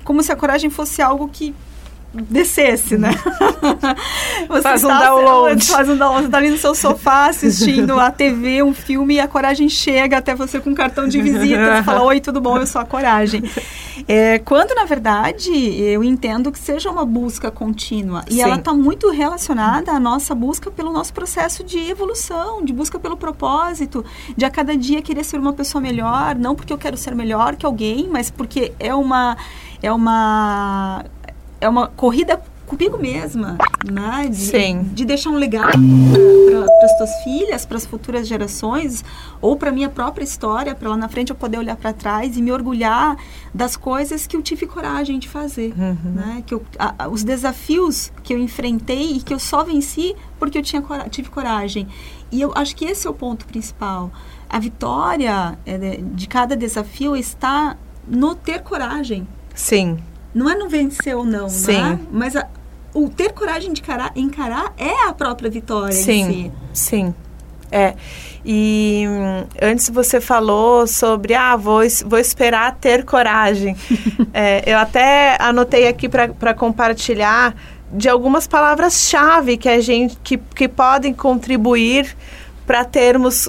Como 0.05 0.23
se 0.23 0.31
a 0.31 0.37
coragem 0.37 0.69
fosse 0.69 1.01
algo 1.01 1.27
que 1.27 1.53
descesse, 2.13 2.97
né? 2.97 3.11
Você 4.47 4.61
faz 4.61 4.83
um 4.83 4.87
download. 4.87 5.65
Faz 5.65 5.89
um 5.89 5.97
download, 5.97 6.25
está 6.25 6.37
ali 6.37 6.49
no 6.51 6.57
seu 6.57 6.75
sofá 6.75 7.27
assistindo 7.27 7.99
a 7.99 8.11
TV, 8.11 8.61
um 8.61 8.73
filme, 8.73 9.15
e 9.15 9.19
a 9.19 9.27
coragem 9.27 9.67
chega 9.67 10.17
até 10.17 10.35
você 10.35 10.59
com 10.59 10.69
um 10.69 10.75
cartão 10.75 11.07
de 11.07 11.21
visita 11.21 11.79
e 11.79 11.83
fala, 11.83 12.03
oi, 12.03 12.19
tudo 12.19 12.39
bom, 12.39 12.57
eu 12.57 12.67
sou 12.67 12.81
a 12.81 12.85
coragem. 12.85 13.43
É, 14.07 14.37
quando, 14.39 14.75
na 14.75 14.85
verdade, 14.85 15.51
eu 15.51 16.03
entendo 16.03 16.51
que 16.51 16.59
seja 16.59 16.91
uma 16.91 17.05
busca 17.05 17.49
contínua. 17.49 18.23
E 18.29 18.35
Sim. 18.35 18.41
ela 18.41 18.55
está 18.57 18.73
muito 18.73 19.09
relacionada 19.09 19.91
à 19.91 19.99
nossa 19.99 20.35
busca 20.35 20.69
pelo 20.69 20.91
nosso 20.91 21.13
processo 21.13 21.63
de 21.63 21.79
evolução, 21.79 22.63
de 22.63 22.73
busca 22.73 22.99
pelo 22.99 23.17
propósito, 23.17 24.05
de 24.35 24.45
a 24.45 24.49
cada 24.49 24.75
dia 24.77 25.01
querer 25.01 25.23
ser 25.23 25.39
uma 25.39 25.53
pessoa 25.53 25.81
melhor, 25.81 26.35
não 26.35 26.53
porque 26.53 26.73
eu 26.73 26.77
quero 26.77 26.97
ser 26.97 27.15
melhor 27.15 27.55
que 27.55 27.65
alguém, 27.65 28.07
mas 28.11 28.29
porque 28.29 28.73
é 28.79 28.93
uma... 28.93 29.35
É 29.81 29.91
uma 29.91 31.03
é 31.63 31.69
uma 31.69 31.87
corrida 31.87 32.41
comigo 32.65 32.97
mesma, 32.97 33.57
né? 33.85 34.27
De, 34.29 34.35
Sim. 34.37 34.83
de 34.93 35.05
deixar 35.05 35.29
um 35.29 35.35
legado 35.35 35.71
para 35.77 36.85
as 36.85 36.97
tuas 36.97 37.23
filhas, 37.23 37.65
para 37.65 37.77
as 37.77 37.85
futuras 37.85 38.27
gerações, 38.27 39.03
ou 39.41 39.55
para 39.55 39.71
minha 39.71 39.89
própria 39.89 40.23
história, 40.23 40.73
para 40.73 40.89
lá 40.89 40.97
na 40.97 41.07
frente 41.09 41.29
eu 41.29 41.35
poder 41.35 41.57
olhar 41.59 41.75
para 41.75 41.93
trás 41.93 42.35
e 42.37 42.41
me 42.41 42.51
orgulhar 42.51 43.15
das 43.53 43.75
coisas 43.77 44.25
que 44.25 44.35
eu 44.35 44.41
tive 44.41 44.65
coragem 44.65 45.19
de 45.19 45.29
fazer, 45.29 45.73
Uhum. 45.77 46.11
né? 46.15 46.43
Que 46.47 46.53
eu, 46.55 46.63
a- 46.79 47.07
os 47.09 47.23
desafios 47.23 48.11
que 48.23 48.33
eu 48.33 48.39
enfrentei 48.39 49.17
e 49.17 49.21
que 49.21 49.33
eu 49.33 49.39
só 49.39 49.63
venci 49.63 50.15
porque 50.39 50.57
eu 50.57 50.63
tinha 50.63 50.81
cora- 50.81 51.07
tive 51.09 51.29
coragem. 51.29 51.87
E 52.31 52.41
eu 52.41 52.51
acho 52.55 52.75
que 52.75 52.85
esse 52.85 53.05
é 53.05 53.09
o 53.09 53.13
ponto 53.13 53.45
principal. 53.45 54.09
A 54.49 54.57
vitória 54.57 55.57
é, 55.65 55.99
de 56.01 56.27
cada 56.27 56.55
desafio 56.55 57.15
está 57.15 57.77
no 58.07 58.33
ter 58.35 58.61
coragem. 58.63 59.27
Sim. 59.53 59.99
Não 60.33 60.49
é 60.49 60.55
no 60.55 60.67
vencer 60.67 61.15
ou 61.15 61.23
não, 61.25 61.47
Sim. 61.49 61.73
né? 61.73 61.99
Mas 62.11 62.35
a- 62.35 62.47
o 62.93 63.09
ter 63.09 63.31
coragem 63.33 63.71
de 63.73 63.81
encarar, 63.81 64.11
encarar 64.15 64.73
é 64.77 65.07
a 65.07 65.13
própria 65.13 65.49
vitória 65.49 65.91
Sim, 65.93 66.51
si. 66.73 66.85
sim. 66.89 67.15
É. 67.71 67.95
E 68.45 69.05
hum, 69.07 69.45
antes 69.61 69.89
você 69.89 70.21
falou 70.21 70.85
sobre, 70.85 71.33
ah, 71.33 71.55
vou, 71.55 71.81
vou 72.05 72.19
esperar 72.19 72.75
ter 72.79 73.03
coragem. 73.03 73.75
É, 74.35 74.63
eu 74.65 74.77
até 74.79 75.37
anotei 75.39 75.87
aqui 75.87 76.09
para 76.09 76.53
compartilhar 76.55 77.55
de 77.91 78.09
algumas 78.09 78.47
palavras-chave 78.47 79.57
que 79.57 79.69
a 79.69 79.79
gente 79.79 80.17
que, 80.23 80.37
que 80.37 80.67
podem 80.67 81.13
contribuir 81.13 82.15
para 82.65 82.83
termos 82.83 83.47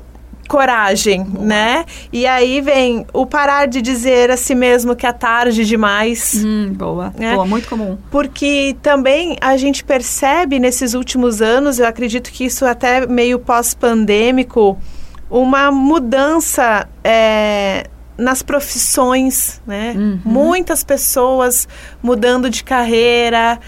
coragem, 0.49 1.27
né? 1.41 1.85
E 2.13 2.27
aí 2.27 2.61
vem 2.61 3.07
o 3.13 3.27
parar 3.27 3.67
de 3.67 3.81
dizer 3.81 4.31
a 4.31 4.37
si 4.37 4.55
mesmo 4.55 4.95
que 4.95 5.07
é 5.07 5.13
tarde 5.13 5.65
demais. 5.65 6.43
Hum, 6.45 6.73
boa. 6.73 7.13
É. 7.19 7.35
Boa, 7.35 7.47
muito 7.47 7.69
comum. 7.69 7.97
Porque 8.11 8.77
também 8.83 9.37
a 9.41 9.57
gente 9.57 9.85
percebe 9.85 10.59
nesses 10.59 10.95
últimos 10.95 11.43
anos, 11.43 11.79
eu 11.79 11.87
acredito 11.87 12.31
que 12.31 12.45
isso 12.45 12.65
até 12.65 13.07
meio 13.07 13.39
pós-pandêmico, 13.39 14.79
uma 15.31 15.71
mudança 15.71 16.89
é, 17.03 17.87
nas 18.17 18.43
profissões, 18.43 19.61
né? 19.67 19.95
Uhum. 19.97 20.21
Muitas 20.25 20.85
pessoas 20.85 21.67
mudando 22.03 22.49
de 22.49 22.63
carreira, 22.63 23.59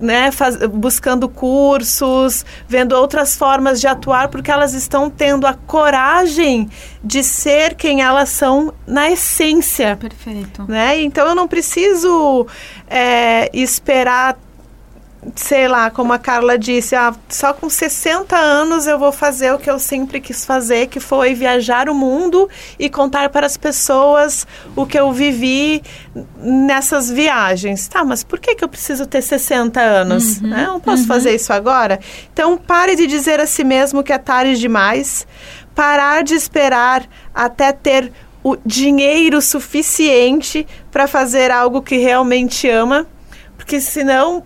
né, 0.00 0.30
faz- 0.30 0.56
buscando 0.66 1.28
cursos, 1.28 2.44
vendo 2.68 2.92
outras 2.92 3.36
formas 3.36 3.80
de 3.80 3.86
atuar, 3.86 4.28
porque 4.28 4.50
elas 4.50 4.74
estão 4.74 5.08
tendo 5.10 5.46
a 5.46 5.54
coragem 5.54 6.68
de 7.02 7.22
ser 7.22 7.74
quem 7.74 8.02
elas 8.02 8.28
são 8.28 8.72
na 8.86 9.10
essência 9.10 9.96
Perfeito. 9.96 10.64
né? 10.68 11.00
Então 11.02 11.26
eu 11.28 11.34
não 11.34 11.48
preciso 11.48 12.46
é, 12.88 13.50
esperar, 13.52 14.36
sei 15.36 15.68
lá, 15.68 15.90
como 15.90 16.12
a 16.12 16.18
Carla 16.18 16.58
disse, 16.58 16.96
ah, 16.96 17.14
só 17.28 17.52
com 17.52 17.70
60 17.70 18.36
anos 18.36 18.86
eu 18.86 18.98
vou 18.98 19.12
fazer 19.12 19.52
o 19.52 19.58
que 19.58 19.70
eu 19.70 19.78
sempre 19.78 20.20
quis 20.20 20.44
fazer, 20.44 20.88
que 20.88 20.98
foi 20.98 21.32
viajar 21.32 21.88
o 21.88 21.94
mundo 21.94 22.48
e 22.78 22.90
contar 22.90 23.28
para 23.30 23.46
as 23.46 23.56
pessoas 23.56 24.46
o 24.74 24.84
que 24.84 24.98
eu 24.98 25.12
vivi 25.12 25.82
nessas 26.36 27.10
viagens. 27.10 27.86
Tá, 27.86 28.04
mas 28.04 28.24
por 28.24 28.40
que, 28.40 28.56
que 28.56 28.64
eu 28.64 28.68
preciso 28.68 29.06
ter 29.06 29.22
60 29.22 29.80
anos? 29.80 30.40
né? 30.40 30.64
Eu 30.66 30.72
não 30.72 30.80
posso 30.80 31.06
fazer 31.06 31.34
isso 31.34 31.52
agora? 31.52 32.00
Então 32.32 32.58
pare 32.58 32.96
de 32.96 33.06
dizer 33.06 33.38
a 33.38 33.46
si 33.46 33.62
mesmo 33.62 34.02
que 34.02 34.12
é 34.12 34.18
tarde 34.18 34.58
demais, 34.58 35.26
parar 35.74 36.22
de 36.22 36.34
esperar 36.34 37.06
até 37.32 37.72
ter 37.72 38.12
o 38.42 38.56
dinheiro 38.66 39.40
suficiente 39.40 40.66
para 40.90 41.06
fazer 41.06 41.52
algo 41.52 41.80
que 41.80 41.96
realmente 41.96 42.68
ama, 42.68 43.06
porque 43.56 43.80
senão 43.80 44.42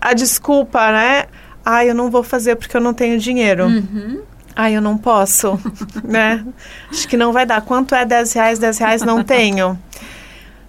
a 0.00 0.12
desculpa, 0.12 0.90
né? 0.92 1.26
Ah, 1.64 1.84
eu 1.84 1.94
não 1.94 2.10
vou 2.10 2.22
fazer 2.22 2.56
porque 2.56 2.76
eu 2.76 2.80
não 2.80 2.94
tenho 2.94 3.18
dinheiro. 3.18 3.66
Uhum. 3.66 4.22
Ah, 4.54 4.70
eu 4.70 4.80
não 4.80 4.96
posso, 4.96 5.60
né? 6.04 6.44
Acho 6.90 7.06
que 7.08 7.16
não 7.16 7.32
vai 7.32 7.44
dar. 7.44 7.60
Quanto 7.62 7.94
é 7.94 8.04
10 8.04 8.32
reais? 8.32 8.58
10 8.58 8.78
reais 8.78 9.02
não 9.02 9.22
tenho. 9.22 9.78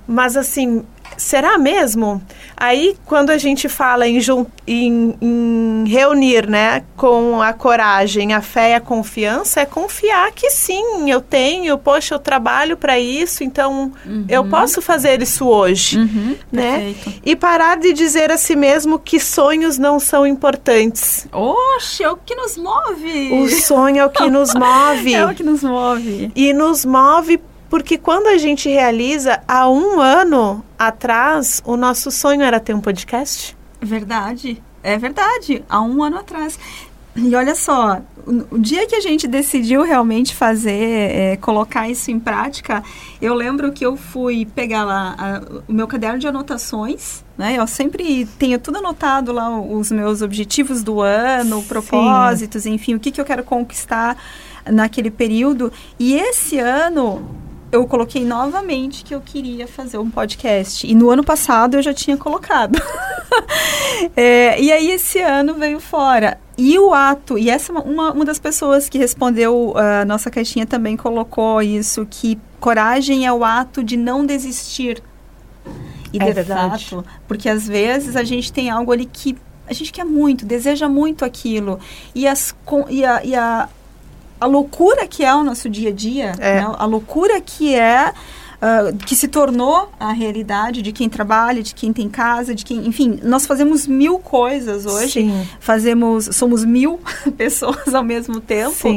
Mas 0.07 0.35
assim, 0.35 0.83
será 1.17 1.57
mesmo? 1.57 2.21
Aí, 2.59 2.97
quando 3.05 3.29
a 3.29 3.37
gente 3.37 3.69
fala 3.69 4.07
em, 4.07 4.17
em- 4.67 5.15
em 5.21 5.83
reunir, 5.87 6.47
né, 6.49 6.83
com 6.95 7.39
a 7.39 7.53
coragem, 7.53 8.33
a 8.33 8.41
fé 8.41 8.71
e 8.71 8.73
a 8.73 8.81
confiança, 8.81 9.61
é 9.61 9.65
confiar 9.65 10.31
que 10.31 10.49
sim, 10.49 11.09
eu 11.11 11.21
tenho, 11.21 11.77
poxa, 11.77 12.15
eu 12.15 12.19
trabalho 12.19 12.75
para 12.75 12.97
isso, 12.99 13.43
então 13.43 13.91
eu 14.27 14.43
posso 14.45 14.81
fazer 14.81 15.21
isso 15.21 15.47
hoje, 15.47 15.99
Uhum. 15.99 16.35
né? 16.51 16.93
Perfeito. 16.95 17.21
E 17.23 17.35
parar 17.35 17.77
de 17.77 17.93
dizer 17.93 18.31
a 18.31 18.37
si 18.37 18.55
mesmo 18.55 18.97
que 18.97 19.19
sonhos 19.19 19.77
não 19.77 19.99
são 19.99 20.25
importantes. 20.25 21.27
Oxe, 21.31 22.03
é 22.03 22.09
o 22.09 22.17
que 22.17 22.33
nos 22.33 22.57
move. 22.57 23.33
O 23.33 23.47
sonho 23.49 23.99
é 23.99 24.05
o 24.05 24.09
que 24.09 24.29
nos 24.29 24.53
move. 24.55 25.13
É 25.13 25.25
o 25.25 25.35
que 25.35 25.43
nos 25.43 25.61
move. 25.61 26.31
E 26.35 26.53
nos 26.53 26.83
move 26.85 27.39
porque 27.69 27.97
quando 27.97 28.27
a 28.27 28.37
gente 28.37 28.69
realiza, 28.69 29.41
há 29.47 29.69
um 29.69 29.99
ano 29.99 30.63
atrás, 30.77 31.61
o 31.65 31.75
nosso 31.77 32.09
sonho 32.11 32.41
era 32.41 32.59
ter 32.59 32.73
um 32.73 32.81
podcast. 32.81 33.55
Verdade. 33.81 34.61
É 34.83 34.97
verdade. 34.97 35.63
Há 35.69 35.81
um 35.81 36.03
ano 36.03 36.17
atrás. 36.17 36.57
E 37.15 37.33
olha 37.35 37.55
só, 37.55 37.99
o, 38.51 38.59
dia 38.59 38.85
que 38.85 38.95
a 38.95 39.01
gente 39.01 39.27
decidiu 39.27 39.81
realmente 39.81 40.35
fazer, 40.35 40.71
é, 41.11 41.37
colocar 41.37 41.89
isso 41.89 42.11
em 42.11 42.19
prática, 42.19 42.83
eu 43.19 43.33
lembro 43.33 43.71
que 43.71 43.83
eu 43.83 43.97
fui 43.97 44.45
pegar 44.45 44.85
lá 44.85 45.15
a- 45.17 45.61
o 45.67 45.73
meu 45.73 45.87
caderno 45.87 46.19
de 46.19 46.27
anotações, 46.27 47.23
né? 47.35 47.55
Eu 47.57 47.65
sempre 47.65 48.27
tenho 48.37 48.59
tudo 48.59 48.77
anotado 48.77 49.31
lá, 49.31 49.49
os 49.59 49.91
meus 49.91 50.21
objetivos 50.21 50.83
do 50.83 51.01
ano, 51.01 51.59
Sim. 51.61 51.67
propósitos, 51.67 52.67
enfim, 52.67 52.93
o 52.93 52.99
que, 52.99 53.09
que 53.09 53.19
eu 53.19 53.25
quero 53.25 53.43
conquistar 53.43 54.15
naquele 54.71 55.09
período. 55.09 55.73
E 55.97 56.13
esse 56.13 56.59
ano 56.59 57.27
eu 57.71 57.85
coloquei 57.85 58.23
novamente 58.25 59.03
que 59.03 59.13
eu 59.13 59.21
queria 59.21 59.67
fazer 59.67 59.97
um 59.97 60.09
podcast. 60.09 60.85
E 60.87 60.95
no 60.95 61.09
ano 61.09 61.23
passado 61.23 61.75
eu 61.75 61.81
já 61.81 61.93
tinha 61.93 62.17
colocado. 62.17 62.79
É, 64.15 64.59
e 64.61 64.71
aí 64.71 64.91
esse 64.91 65.19
ano 65.19 65.55
veio 65.55 65.79
fora. 65.79 66.39
E 66.57 66.77
o 66.77 66.93
ato, 66.93 67.37
e 67.37 67.49
essa 67.49 67.71
é 67.71 67.75
uma, 67.79 68.11
uma 68.11 68.25
das 68.25 68.37
pessoas 68.39 68.87
que 68.89 68.97
respondeu 68.97 69.73
a 69.75 70.05
nossa 70.05 70.29
caixinha 70.29 70.65
também 70.65 70.95
colocou 70.95 71.61
isso, 71.61 72.05
que 72.09 72.39
coragem 72.59 73.25
é 73.25 73.33
o 73.33 73.43
ato 73.43 73.83
de 73.83 73.97
não 73.97 74.25
desistir. 74.25 75.01
E 76.13 76.17
É 76.21 76.25
de 76.25 76.31
verdade. 76.31 76.85
fato, 76.89 77.05
porque 77.27 77.49
às 77.49 77.67
vezes 77.67 78.15
a 78.15 78.23
gente 78.23 78.51
tem 78.53 78.69
algo 78.69 78.91
ali 78.91 79.05
que 79.05 79.35
a 79.67 79.73
gente 79.73 79.91
quer 79.91 80.05
muito, 80.05 80.45
deseja 80.45 80.87
muito 80.87 81.25
aquilo. 81.25 81.79
E, 82.15 82.27
as, 82.27 82.55
com- 82.65 82.85
e, 82.89 83.03
a, 83.03 83.23
e 83.23 83.35
a, 83.35 83.67
a 84.39 84.45
loucura 84.45 85.07
que 85.07 85.23
é 85.23 85.33
o 85.33 85.43
nosso 85.43 85.69
dia 85.69 85.89
a 85.89 85.93
dia, 85.93 86.33
É. 86.39 86.61
né? 86.61 86.75
a 86.77 86.85
loucura 86.85 87.39
que 87.41 87.73
é 87.75 88.13
ah, 88.59 88.91
que 89.05 89.15
se 89.15 89.27
tornou 89.27 89.87
a 89.99 90.11
realidade 90.11 90.81
de 90.81 90.91
quem 90.91 91.07
trabalha, 91.07 91.61
de 91.61 91.75
quem 91.75 91.93
tem 91.93 92.09
casa, 92.09 92.55
de 92.55 92.65
quem, 92.65 92.87
enfim, 92.87 93.19
nós 93.21 93.45
fazemos 93.45 93.85
mil 93.85 94.17
coisas 94.17 94.87
hoje, 94.87 95.21
Sim. 95.21 95.47
fazemos, 95.59 96.29
somos 96.33 96.65
mil 96.65 96.99
pessoas 97.37 97.93
ao 97.93 98.03
mesmo 98.03 98.41
tempo, 98.41 98.87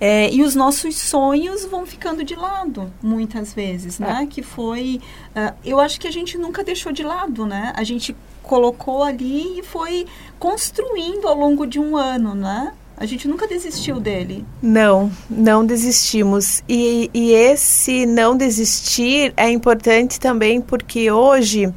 é, 0.00 0.32
e 0.32 0.44
os 0.44 0.54
nossos 0.54 0.94
sonhos 0.96 1.64
vão 1.64 1.84
ficando 1.84 2.22
de 2.22 2.36
lado, 2.36 2.92
muitas 3.02 3.52
vezes, 3.52 3.98
né? 3.98 4.28
Que 4.30 4.42
foi, 4.44 5.00
ah, 5.34 5.54
eu 5.64 5.80
acho 5.80 5.98
que 5.98 6.06
a 6.06 6.12
gente 6.12 6.38
nunca 6.38 6.62
deixou 6.62 6.92
de 6.92 7.02
lado, 7.02 7.44
né? 7.44 7.72
A 7.74 7.82
gente 7.82 8.14
colocou 8.44 9.02
ali 9.02 9.58
e 9.58 9.62
foi 9.64 10.06
construindo 10.38 11.26
ao 11.26 11.34
longo 11.36 11.66
de 11.66 11.80
um 11.80 11.96
ano, 11.96 12.32
né? 12.34 12.72
A 13.00 13.06
gente 13.06 13.26
nunca 13.26 13.48
desistiu 13.48 13.98
dele. 13.98 14.44
Não, 14.60 15.10
não 15.30 15.64
desistimos. 15.64 16.62
E, 16.68 17.10
e 17.14 17.32
esse 17.32 18.04
não 18.04 18.36
desistir 18.36 19.32
é 19.38 19.48
importante 19.48 20.20
também 20.20 20.60
porque 20.60 21.10
hoje, 21.10 21.72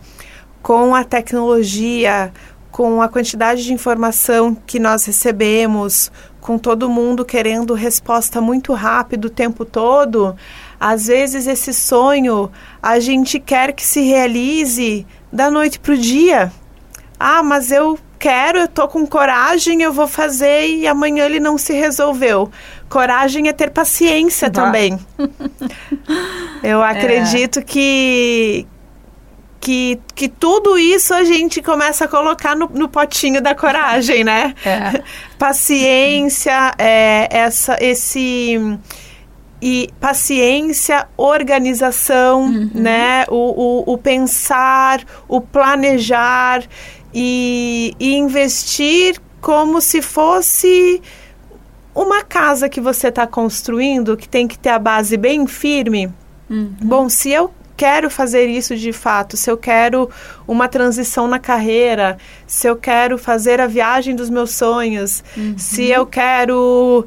com 0.62 0.93
a 0.93 1.05
tecnologia, 1.05 2.33
com 2.69 3.01
a 3.01 3.07
quantidade 3.07 3.63
de 3.63 3.71
informação 3.71 4.53
que 4.53 4.77
nós 4.77 5.05
recebemos, 5.05 6.12
com 6.41 6.57
todo 6.57 6.89
mundo 6.89 7.23
querendo 7.23 7.73
resposta 7.73 8.41
muito 8.41 8.73
rápido 8.73 9.25
o 9.25 9.29
tempo 9.29 9.63
todo, 9.63 10.36
às 10.77 11.07
vezes 11.07 11.47
esse 11.47 11.73
sonho 11.73 12.51
a 12.81 12.99
gente 12.99 13.39
quer 13.39 13.71
que 13.71 13.86
se 13.86 14.01
realize 14.01 15.07
da 15.31 15.49
noite 15.49 15.79
para 15.79 15.93
o 15.93 15.97
dia. 15.97 16.51
Ah, 17.17 17.41
mas 17.41 17.71
eu 17.71 17.97
quero, 18.23 18.59
eu 18.59 18.67
tô 18.69 18.88
com 18.88 19.05
coragem, 19.05 19.81
eu 19.81 19.91
vou 19.91 20.07
fazer 20.07 20.65
e 20.65 20.88
amanhã 20.88 21.25
ele 21.25 21.41
não 21.41 21.57
se 21.57 21.73
resolveu. 21.73 22.49
Coragem 22.88 23.49
é 23.49 23.53
ter 23.53 23.69
paciência 23.69 24.49
Bah. 24.49 24.62
também. 24.62 24.97
Eu 26.63 26.81
acredito 26.81 27.62
que, 27.62 28.65
que 29.59 29.99
que 30.15 30.29
tudo 30.29 30.79
isso 30.79 31.13
a 31.13 31.25
gente 31.25 31.62
começa 31.62 32.05
a 32.05 32.07
colocar 32.07 32.55
no, 32.55 32.69
no 32.69 32.88
potinho 32.88 33.41
da 33.41 33.53
coragem, 33.53 34.23
né? 34.23 34.55
É. 34.65 35.03
Paciência, 35.38 36.73
é, 36.77 37.27
essa, 37.29 37.77
esse 37.81 38.79
e 39.62 39.89
paciência, 39.99 41.07
organização, 41.17 42.49
né? 42.73 43.25
O, 43.27 43.36
o, 43.36 43.93
o 43.93 43.97
pensar, 43.97 45.01
o 45.27 45.41
planejar. 45.41 46.63
E, 47.13 47.93
e 47.99 48.15
investir 48.15 49.19
como 49.39 49.82
se 49.82 50.02
fosse 50.02 51.02
uma 51.93 52.23
casa 52.23 52.67
que 52.67 52.82
você 52.82 53.10
está 53.10 53.28
construindo, 53.28 54.17
que 54.17 54.28
tem 54.28 54.47
que 54.47 54.58
ter 54.58 54.69
a 54.69 54.80
base 54.80 55.15
bem 55.17 55.45
firme. 55.45 56.12
Uhum. 56.49 56.76
Bom, 56.82 57.10
se 57.10 57.30
eu 57.30 57.54
quero 57.76 58.10
fazer 58.10 58.47
isso 58.47 58.76
de 58.76 58.91
fato, 58.91 59.36
se 59.36 59.49
eu 59.49 59.58
quero 59.58 60.10
uma 60.47 60.67
transição 60.67 61.28
na 61.28 61.39
carreira, 61.39 62.17
se 62.47 62.67
eu 62.67 62.76
quero 62.76 63.17
fazer 63.17 63.60
a 63.60 63.67
viagem 63.67 64.15
dos 64.15 64.30
meus 64.30 64.52
sonhos, 64.52 65.23
uhum. 65.36 65.56
se 65.58 65.86
eu 65.89 66.06
quero 66.06 67.06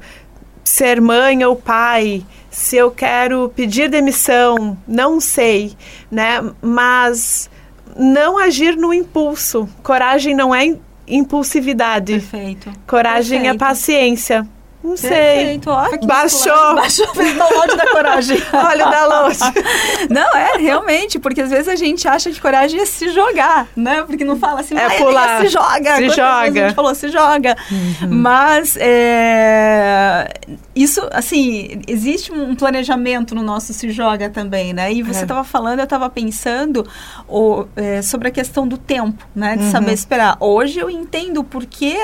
ser 0.62 1.00
mãe 1.00 1.44
ou 1.44 1.56
pai, 1.56 2.24
se 2.50 2.76
eu 2.76 2.90
quero 2.90 3.52
pedir 3.54 3.88
demissão, 3.88 4.76
não 4.86 5.20
sei, 5.20 5.76
né? 6.10 6.42
Mas 6.60 7.48
não 7.98 8.38
agir 8.38 8.76
no 8.76 8.92
impulso. 8.92 9.68
Coragem 9.82 10.34
não 10.34 10.54
é 10.54 10.74
impulsividade. 11.06 12.12
Perfeito. 12.12 12.72
Coragem 12.86 13.38
é 13.38 13.42
Perfeito. 13.42 13.64
é 13.64 13.66
paciência. 13.66 14.48
Não 14.86 14.94
Perfeito, 14.94 15.64
sei. 15.64 16.00
Ó, 16.00 16.06
Baixou. 16.06 16.74
Baixou 16.76 17.08
o 17.10 17.14
download 17.14 17.76
da 17.76 17.90
coragem. 17.90 18.40
Olha 18.54 18.86
o 18.86 18.90
download. 18.90 19.38
não, 20.08 20.36
é, 20.36 20.56
realmente, 20.58 21.18
porque 21.18 21.40
às 21.40 21.50
vezes 21.50 21.66
a 21.66 21.74
gente 21.74 22.06
acha 22.06 22.30
que 22.30 22.40
coragem 22.40 22.80
é 22.80 22.86
se 22.86 23.08
jogar, 23.08 23.66
né? 23.74 24.02
Porque 24.02 24.24
não 24.24 24.38
fala 24.38 24.60
assim, 24.60 24.76
é 24.76 24.90
pular. 24.90 25.40
se 25.40 25.48
joga. 25.48 25.96
Se 25.96 26.08
joga. 26.10 26.44
A 26.44 26.50
gente 26.50 26.74
falou, 26.74 26.94
se 26.94 27.08
joga. 27.08 27.56
Uhum. 27.68 28.08
Mas, 28.10 28.76
é, 28.78 30.28
isso, 30.72 31.02
assim, 31.10 31.82
existe 31.88 32.30
um 32.30 32.54
planejamento 32.54 33.34
no 33.34 33.42
nosso 33.42 33.72
se 33.72 33.90
joga 33.90 34.30
também, 34.30 34.72
né? 34.72 34.92
E 34.92 35.02
você 35.02 35.22
estava 35.22 35.40
é. 35.40 35.44
falando, 35.44 35.80
eu 35.80 35.84
estava 35.84 36.08
pensando 36.08 36.86
o, 37.28 37.66
é, 37.74 38.02
sobre 38.02 38.28
a 38.28 38.30
questão 38.30 38.68
do 38.68 38.78
tempo, 38.78 39.26
né? 39.34 39.56
De 39.56 39.64
uhum. 39.64 39.70
saber 39.72 39.92
esperar. 39.92 40.36
Hoje 40.38 40.78
eu 40.78 40.88
entendo 40.88 41.42
por 41.42 41.66
que 41.66 41.96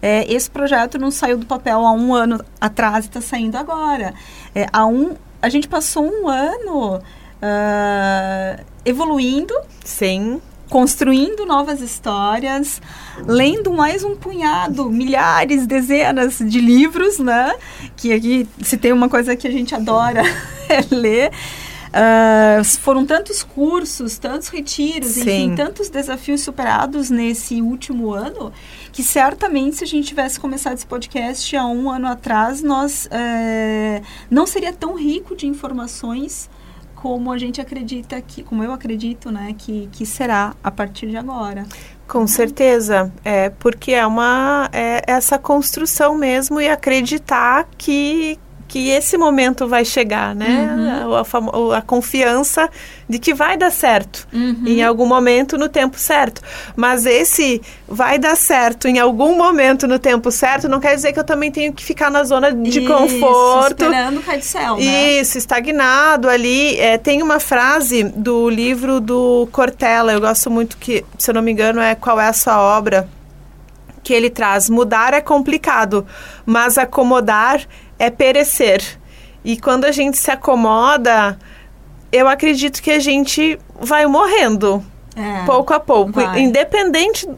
é, 0.00 0.32
esse 0.32 0.50
projeto 0.50 0.98
não 0.98 1.10
saiu 1.10 1.36
do 1.36 1.44
papel 1.44 1.84
há 1.84 1.92
um 1.92 2.14
ano 2.14 2.29
atrás 2.60 3.04
e 3.04 3.08
está 3.08 3.20
saindo 3.20 3.56
agora. 3.56 4.14
É, 4.54 4.66
há 4.72 4.86
um, 4.86 5.16
a 5.40 5.48
gente 5.48 5.68
passou 5.68 6.04
um 6.04 6.28
ano 6.28 6.96
uh, 6.96 8.64
evoluindo. 8.84 9.54
Sim 9.84 10.40
construindo 10.70 11.44
novas 11.44 11.80
histórias, 11.80 12.80
lendo 13.26 13.72
mais 13.72 14.04
um 14.04 14.14
punhado, 14.14 14.88
milhares, 14.88 15.66
dezenas 15.66 16.38
de 16.38 16.60
livros, 16.60 17.18
né? 17.18 17.56
Que 17.96 18.12
aqui 18.12 18.48
se 18.62 18.76
tem 18.76 18.92
uma 18.92 19.08
coisa 19.08 19.34
que 19.34 19.48
a 19.48 19.50
gente 19.50 19.74
adora 19.74 20.22
é 20.70 20.94
ler. 20.94 21.32
Uh, 21.90 22.64
foram 22.80 23.04
tantos 23.04 23.42
cursos, 23.42 24.16
tantos 24.16 24.46
retiros, 24.46 25.08
Sim. 25.10 25.22
enfim, 25.22 25.54
tantos 25.56 25.90
desafios 25.90 26.40
superados 26.40 27.10
nesse 27.10 27.60
último 27.60 28.12
ano, 28.12 28.52
que 28.92 29.02
certamente 29.02 29.76
se 29.76 29.84
a 29.84 29.86
gente 29.86 30.08
tivesse 30.08 30.38
começado 30.38 30.74
esse 30.74 30.86
podcast 30.86 31.56
há 31.56 31.66
um 31.66 31.90
ano 31.90 32.08
atrás, 32.08 32.62
nós 32.62 33.06
uh, 33.06 34.04
não 34.30 34.46
seria 34.46 34.72
tão 34.72 34.94
rico 34.94 35.36
de 35.36 35.46
informações 35.46 36.50
como 36.94 37.32
a 37.32 37.38
gente 37.38 37.60
acredita 37.60 38.20
que, 38.20 38.42
como 38.42 38.62
eu 38.62 38.72
acredito, 38.72 39.30
né, 39.30 39.54
que, 39.56 39.88
que 39.90 40.04
será 40.04 40.54
a 40.62 40.70
partir 40.70 41.08
de 41.08 41.16
agora. 41.16 41.64
Com 42.06 42.26
certeza, 42.26 43.10
é 43.24 43.48
porque 43.48 43.92
é 43.92 44.06
uma 44.06 44.68
é 44.72 45.02
essa 45.06 45.38
construção 45.38 46.14
mesmo 46.14 46.60
e 46.60 46.68
acreditar 46.68 47.66
que 47.78 48.38
que 48.70 48.88
esse 48.88 49.18
momento 49.18 49.66
vai 49.66 49.84
chegar, 49.84 50.32
né? 50.32 50.72
Uhum. 50.78 51.12
A, 51.12 51.74
a, 51.74 51.78
a, 51.78 51.82
confiança 51.82 52.70
de 53.08 53.18
que 53.18 53.34
vai 53.34 53.56
dar 53.56 53.72
certo 53.72 54.28
uhum. 54.32 54.62
em 54.64 54.80
algum 54.80 55.06
momento 55.06 55.58
no 55.58 55.68
tempo 55.68 55.98
certo. 55.98 56.40
Mas 56.76 57.04
esse 57.04 57.60
vai 57.88 58.16
dar 58.16 58.36
certo 58.36 58.86
em 58.86 59.00
algum 59.00 59.36
momento 59.36 59.88
no 59.88 59.98
tempo 59.98 60.30
certo 60.30 60.68
não 60.68 60.78
quer 60.78 60.94
dizer 60.94 61.12
que 61.12 61.18
eu 61.18 61.24
também 61.24 61.50
tenho 61.50 61.72
que 61.72 61.84
ficar 61.84 62.12
na 62.12 62.22
zona 62.22 62.52
de 62.52 62.78
Isso, 62.78 62.86
conforto. 62.86 63.82
Esperando 63.82 64.20
cair 64.22 64.38
do 64.38 64.44
céu, 64.44 64.76
né? 64.76 65.20
Isso, 65.20 65.36
estagnado 65.36 66.28
ali. 66.28 66.78
É, 66.78 66.96
tem 66.96 67.24
uma 67.24 67.40
frase 67.40 68.04
do 68.04 68.48
livro 68.48 69.00
do 69.00 69.48
Cortella, 69.50 70.12
eu 70.12 70.20
gosto 70.20 70.48
muito 70.48 70.76
que, 70.76 71.04
se 71.18 71.28
eu 71.28 71.34
não 71.34 71.42
me 71.42 71.50
engano, 71.50 71.80
é 71.80 71.96
Qual 71.96 72.20
é 72.20 72.28
a 72.28 72.32
sua 72.32 72.60
obra? 72.60 73.08
Que 74.04 74.14
ele 74.14 74.30
traz: 74.30 74.70
mudar 74.70 75.12
é 75.12 75.20
complicado, 75.20 76.06
mas 76.46 76.78
acomodar 76.78 77.66
é 78.00 78.10
perecer. 78.10 78.82
E 79.44 79.56
quando 79.58 79.84
a 79.84 79.92
gente 79.92 80.16
se 80.16 80.30
acomoda, 80.30 81.38
eu 82.10 82.26
acredito 82.26 82.82
que 82.82 82.90
a 82.90 82.98
gente 82.98 83.58
vai 83.78 84.06
morrendo. 84.06 84.82
É, 85.14 85.44
pouco 85.44 85.74
a 85.74 85.78
pouco. 85.78 86.12
Vai. 86.12 86.40
Independente 86.40 87.28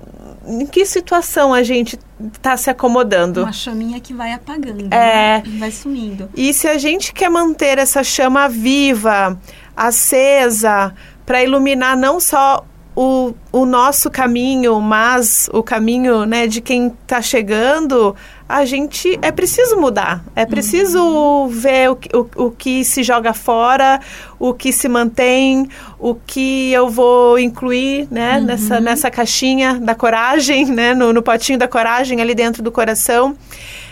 em 0.47 0.65
que 0.67 0.87
situação 0.87 1.53
a 1.53 1.63
gente 1.63 1.99
está 2.35 2.57
se 2.57 2.71
acomodando. 2.71 3.43
Uma 3.43 3.53
chaminha 3.53 4.01
que 4.01 4.15
vai 4.15 4.33
apagando, 4.33 4.87
é. 4.93 5.43
Né? 5.45 5.59
vai 5.59 5.71
sumindo. 5.71 6.31
E 6.37 6.55
se 6.55 6.69
a 6.69 6.79
gente 6.79 7.13
quer 7.13 7.29
manter 7.29 7.79
essa 7.79 8.05
chama 8.05 8.49
viva, 8.49 9.39
acesa, 9.77 10.95
para 11.27 11.43
iluminar 11.43 11.97
não 11.97 12.21
só 12.21 12.65
o, 12.95 13.35
o 13.51 13.65
nosso 13.65 14.11
caminho, 14.11 14.81
mas 14.81 15.49
o 15.53 15.63
caminho 15.63 16.25
né, 16.27 16.47
de 16.47 16.61
quem 16.61 16.89
está 16.89 17.23
chegando, 17.23 18.15
a 18.49 18.65
gente 18.65 19.19
é 19.23 19.31
preciso 19.31 19.77
mudar. 19.77 20.25
É 20.35 20.45
preciso 20.45 20.99
uhum. 20.99 21.49
ver 21.49 21.91
o, 21.91 21.99
o, 22.15 22.47
o 22.47 22.51
que 22.51 22.85
se 22.85 23.03
joga 23.03 23.33
fora, 23.33 24.01
o 24.39 24.53
que 24.53 24.73
se 24.73 24.89
mantém, 24.89 25.69
o 25.99 26.15
que 26.15 26.73
eu 26.73 26.89
vou 26.89 27.39
incluir 27.39 28.09
né, 28.11 28.39
uhum. 28.39 28.45
nessa, 28.45 28.81
nessa 28.81 29.11
caixinha 29.11 29.75
da 29.81 29.95
coragem, 29.95 30.67
né, 30.67 30.95
no, 30.95 31.13
no 31.13 31.23
potinho 31.23 31.59
da 31.59 31.69
coragem 31.69 32.21
ali 32.21 32.35
dentro 32.35 32.63
do 32.63 32.71
coração. 32.71 33.37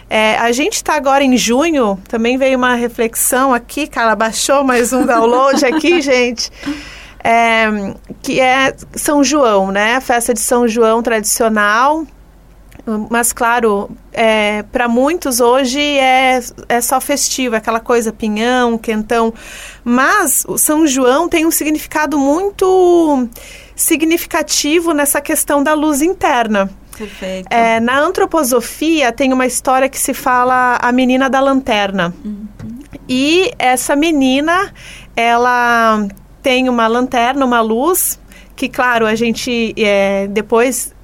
É, 0.08 0.36
a 0.38 0.50
gente 0.50 0.74
está 0.74 0.94
agora 0.94 1.22
em 1.22 1.36
junho, 1.36 1.96
também 2.08 2.36
veio 2.36 2.58
uma 2.58 2.74
reflexão 2.74 3.54
aqui, 3.54 3.86
cara, 3.86 4.16
baixou 4.16 4.64
mais 4.64 4.92
um 4.92 5.06
download 5.06 5.64
aqui, 5.64 6.00
gente 6.02 6.50
é, 7.22 7.94
que 8.22 8.40
é 8.40 8.74
São 8.94 9.22
João, 9.22 9.70
né? 9.70 9.96
A 9.96 10.00
festa 10.00 10.32
de 10.32 10.40
São 10.40 10.66
João 10.66 11.02
tradicional. 11.02 12.06
Mas, 13.11 13.33
claro, 13.33 13.90
é, 14.12 14.62
para 14.64 14.88
muitos 14.88 15.40
hoje 15.40 15.81
é, 15.81 16.40
é 16.69 16.81
só 16.81 17.01
festivo, 17.01 17.55
é 17.55 17.59
aquela 17.59 17.81
coisa 17.81 18.12
pinhão, 18.12 18.79
quentão. 18.79 19.33
Mas 19.85 20.45
o 20.49 20.59
São 20.59 20.87
João 20.87 21.29
tem 21.29 21.47
um 21.47 21.51
significado 21.51 22.19
muito 22.19 23.29
significativo 23.75 24.93
nessa 24.93 25.21
questão 25.21 25.62
da 25.62 25.75
luz 25.75 26.03
interna. 26.03 26.71
Perfeito. 26.97 27.47
É, 27.51 27.81
na 27.81 27.99
antroposofia 27.99 29.11
tem 29.11 29.33
uma 29.33 29.47
história 29.47 29.88
que 29.88 29.99
se 29.99 30.12
fala 30.12 30.79
a 30.81 30.93
menina 30.93 31.31
da 31.31 31.40
lanterna. 31.40 32.14
Uhum. 32.23 32.47
E 33.09 33.51
essa 33.59 33.97
menina, 33.97 34.73
ela 35.16 36.07
tem 36.43 36.69
uma 36.69 36.87
lanterna, 36.87 37.45
uma 37.45 37.61
luz, 37.61 38.21
que, 38.55 38.69
claro, 38.69 39.07
a 39.07 39.14
gente 39.14 39.75
é, 39.79 40.27
depois. 40.29 40.95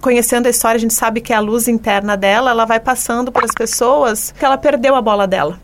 Conhecendo 0.00 0.46
a 0.46 0.50
história, 0.50 0.76
a 0.76 0.80
gente 0.80 0.94
sabe 0.94 1.20
que 1.20 1.32
é 1.32 1.36
a 1.36 1.40
luz 1.40 1.68
interna 1.68 2.16
dela, 2.16 2.50
ela 2.50 2.64
vai 2.64 2.80
passando 2.80 3.30
para 3.30 3.44
as 3.44 3.52
pessoas 3.52 4.34
que 4.38 4.44
ela 4.44 4.56
perdeu 4.58 4.94
a 4.94 5.02
bola 5.02 5.26
dela. 5.26 5.58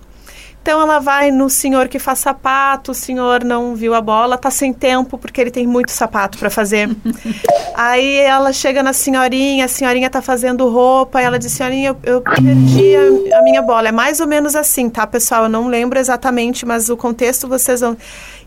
Então 0.66 0.80
ela 0.80 0.98
vai 0.98 1.30
no 1.30 1.48
senhor 1.48 1.86
que 1.86 1.96
faz 1.96 2.18
sapato, 2.18 2.90
o 2.90 2.94
senhor 2.94 3.44
não 3.44 3.76
viu 3.76 3.94
a 3.94 4.00
bola, 4.00 4.36
tá 4.36 4.50
sem 4.50 4.72
tempo 4.72 5.16
porque 5.16 5.40
ele 5.40 5.52
tem 5.52 5.64
muito 5.64 5.92
sapato 5.92 6.36
para 6.38 6.50
fazer. 6.50 6.90
Aí 7.72 8.16
ela 8.16 8.52
chega 8.52 8.82
na 8.82 8.92
senhorinha, 8.92 9.66
a 9.66 9.68
senhorinha 9.68 10.10
tá 10.10 10.20
fazendo 10.20 10.68
roupa, 10.68 11.22
e 11.22 11.24
ela 11.24 11.38
diz: 11.38 11.52
"Senhorinha, 11.52 11.90
eu, 11.90 11.96
eu 12.02 12.20
perdi 12.20 12.96
a, 12.96 13.38
a, 13.38 13.42
minha 13.42 13.62
bola". 13.62 13.90
É 13.90 13.92
mais 13.92 14.18
ou 14.18 14.26
menos 14.26 14.56
assim, 14.56 14.90
tá, 14.90 15.06
pessoal? 15.06 15.44
Eu 15.44 15.48
não 15.48 15.68
lembro 15.68 16.00
exatamente, 16.00 16.66
mas 16.66 16.88
o 16.88 16.96
contexto 16.96 17.46
vocês 17.46 17.80
vão 17.80 17.96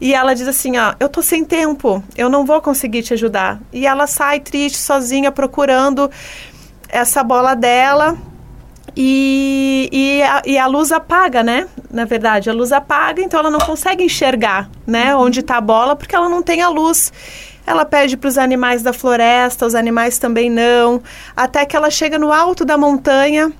E 0.02 0.14
ela 0.14 0.34
diz 0.34 0.50
assim: 0.50 0.78
"Ó, 0.78 0.96
eu 1.00 1.08
tô 1.08 1.22
sem 1.22 1.46
tempo, 1.46 2.04
eu 2.18 2.30
não 2.30 2.46
vou 2.46 2.62
conseguir 2.62 3.02
te 3.02 3.14
ajudar". 3.14 3.62
E 3.72 3.88
ela 3.88 4.08
sai 4.08 4.42
triste, 4.42 4.78
sozinha 4.78 5.32
procurando 5.32 6.12
essa 6.90 7.24
bola 7.24 7.56
dela 7.56 8.18
e, 8.96 9.90
e, 9.92 10.24
a, 10.24 10.42
e 10.46 10.58
a 10.58 10.68
luz 10.68 10.92
apaga, 10.92 11.44
né? 11.44 11.68
Na 11.90 12.06
verdade, 12.06 12.50
a 12.50 12.54
luz 12.54 12.72
apaga, 12.72 13.22
então 13.22 13.40
ela 13.40 13.50
não 13.50 13.60
consegue 13.60 14.04
enxergar, 14.04 14.70
né? 14.86 15.16
Uhum. 15.16 15.24
Onde 15.24 15.40
está 15.40 15.58
a 15.58 15.62
bola, 15.62 15.96
porque 15.96 16.16
ela 16.16 16.30
não 16.30 16.42
tem 16.42 16.62
a 16.62 16.70
luz. 16.70 17.12
Ela 17.66 17.86
pede 17.86 18.18
para 18.18 18.28
os 18.28 18.38
animais 18.38 18.82
da 18.82 18.92
floresta, 18.94 19.66
os 19.66 19.76
animais 19.76 20.18
também 20.18 20.50
não. 20.50 21.02
Até 21.36 21.66
que 21.66 21.76
ela 21.76 21.90
chega 21.90 22.18
no 22.18 22.32
alto 22.32 22.66
da 22.66 22.78
montanha 22.78 23.52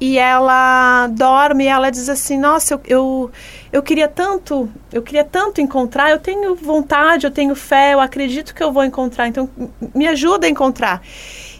e 0.00 0.18
ela 0.18 1.08
dorme 1.08 1.64
e 1.64 1.68
ela 1.68 1.90
diz 1.90 2.08
assim 2.08 2.38
nossa 2.38 2.74
eu, 2.74 2.80
eu, 2.86 3.30
eu 3.72 3.82
queria 3.82 4.06
tanto 4.06 4.68
eu 4.92 5.02
queria 5.02 5.24
tanto 5.24 5.60
encontrar 5.60 6.10
eu 6.10 6.18
tenho 6.18 6.54
vontade 6.54 7.26
eu 7.26 7.30
tenho 7.30 7.54
fé 7.54 7.94
eu 7.94 8.00
acredito 8.00 8.54
que 8.54 8.62
eu 8.62 8.70
vou 8.70 8.84
encontrar 8.84 9.26
então 9.26 9.48
me 9.94 10.06
ajuda 10.06 10.46
a 10.46 10.50
encontrar 10.50 11.00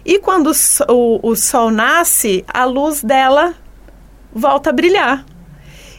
e 0.07 0.21
quando 0.21 0.53
o, 0.89 1.31
o 1.31 1.35
sol 1.35 1.69
nasce, 1.69 2.45
a 2.47 2.65
luz 2.65 3.03
dela 3.03 3.55
volta 4.33 4.71
a 4.71 4.73
brilhar. 4.73 5.25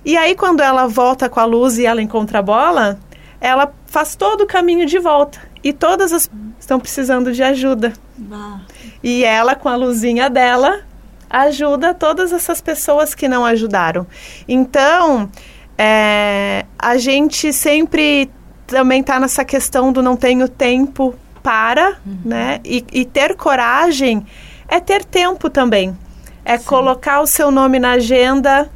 E 0.05 0.15
aí, 0.15 0.33
quando 0.33 0.61
ela 0.61 0.87
volta 0.87 1.27
com 1.27 1.41
a 1.41 1.45
luz 1.45 1.77
e 1.77 1.85
ela 1.85 2.01
encontra 2.01 2.39
a 2.39 2.41
bola, 2.41 2.97
ela 3.41 3.73
faz 3.85 4.15
todo 4.15 4.45
o 4.45 4.47
caminho 4.47 4.85
de 4.85 4.97
volta. 4.97 5.39
E 5.61 5.73
todas 5.73 6.13
as 6.13 6.29
estão 6.57 6.79
precisando 6.79 7.33
de 7.33 7.43
ajuda. 7.43 7.91
E 9.03 9.25
ela, 9.25 9.55
com 9.55 9.67
a 9.67 9.75
luzinha 9.75 10.29
dela, 10.29 10.79
ajuda 11.29 11.93
todas 11.93 12.31
essas 12.31 12.61
pessoas 12.61 13.13
que 13.13 13.27
não 13.27 13.43
ajudaram. 13.43 14.07
Então, 14.47 15.29
é, 15.77 16.65
a 16.79 16.97
gente 16.97 17.51
sempre 17.51 18.31
também 18.65 19.01
está 19.01 19.19
nessa 19.19 19.43
questão 19.43 19.91
do 19.91 20.01
não 20.01 20.15
tenho 20.15 20.47
tempo 20.47 21.13
para, 21.47 21.95
uhum. 22.05 22.19
né? 22.25 22.59
E, 22.65 22.83
e, 22.91 23.05
ter 23.05 23.33
coragem 23.33 24.25
é 24.67 24.81
ter 24.81 25.05
tempo 25.05 25.49
também. 25.49 25.97
É 26.43 26.57
Sim. 26.57 26.65
colocar 26.65 27.21
o 27.21 27.25
seu 27.25 27.49
nome 27.51 27.79
na 27.79 27.91
agenda, 27.91 28.69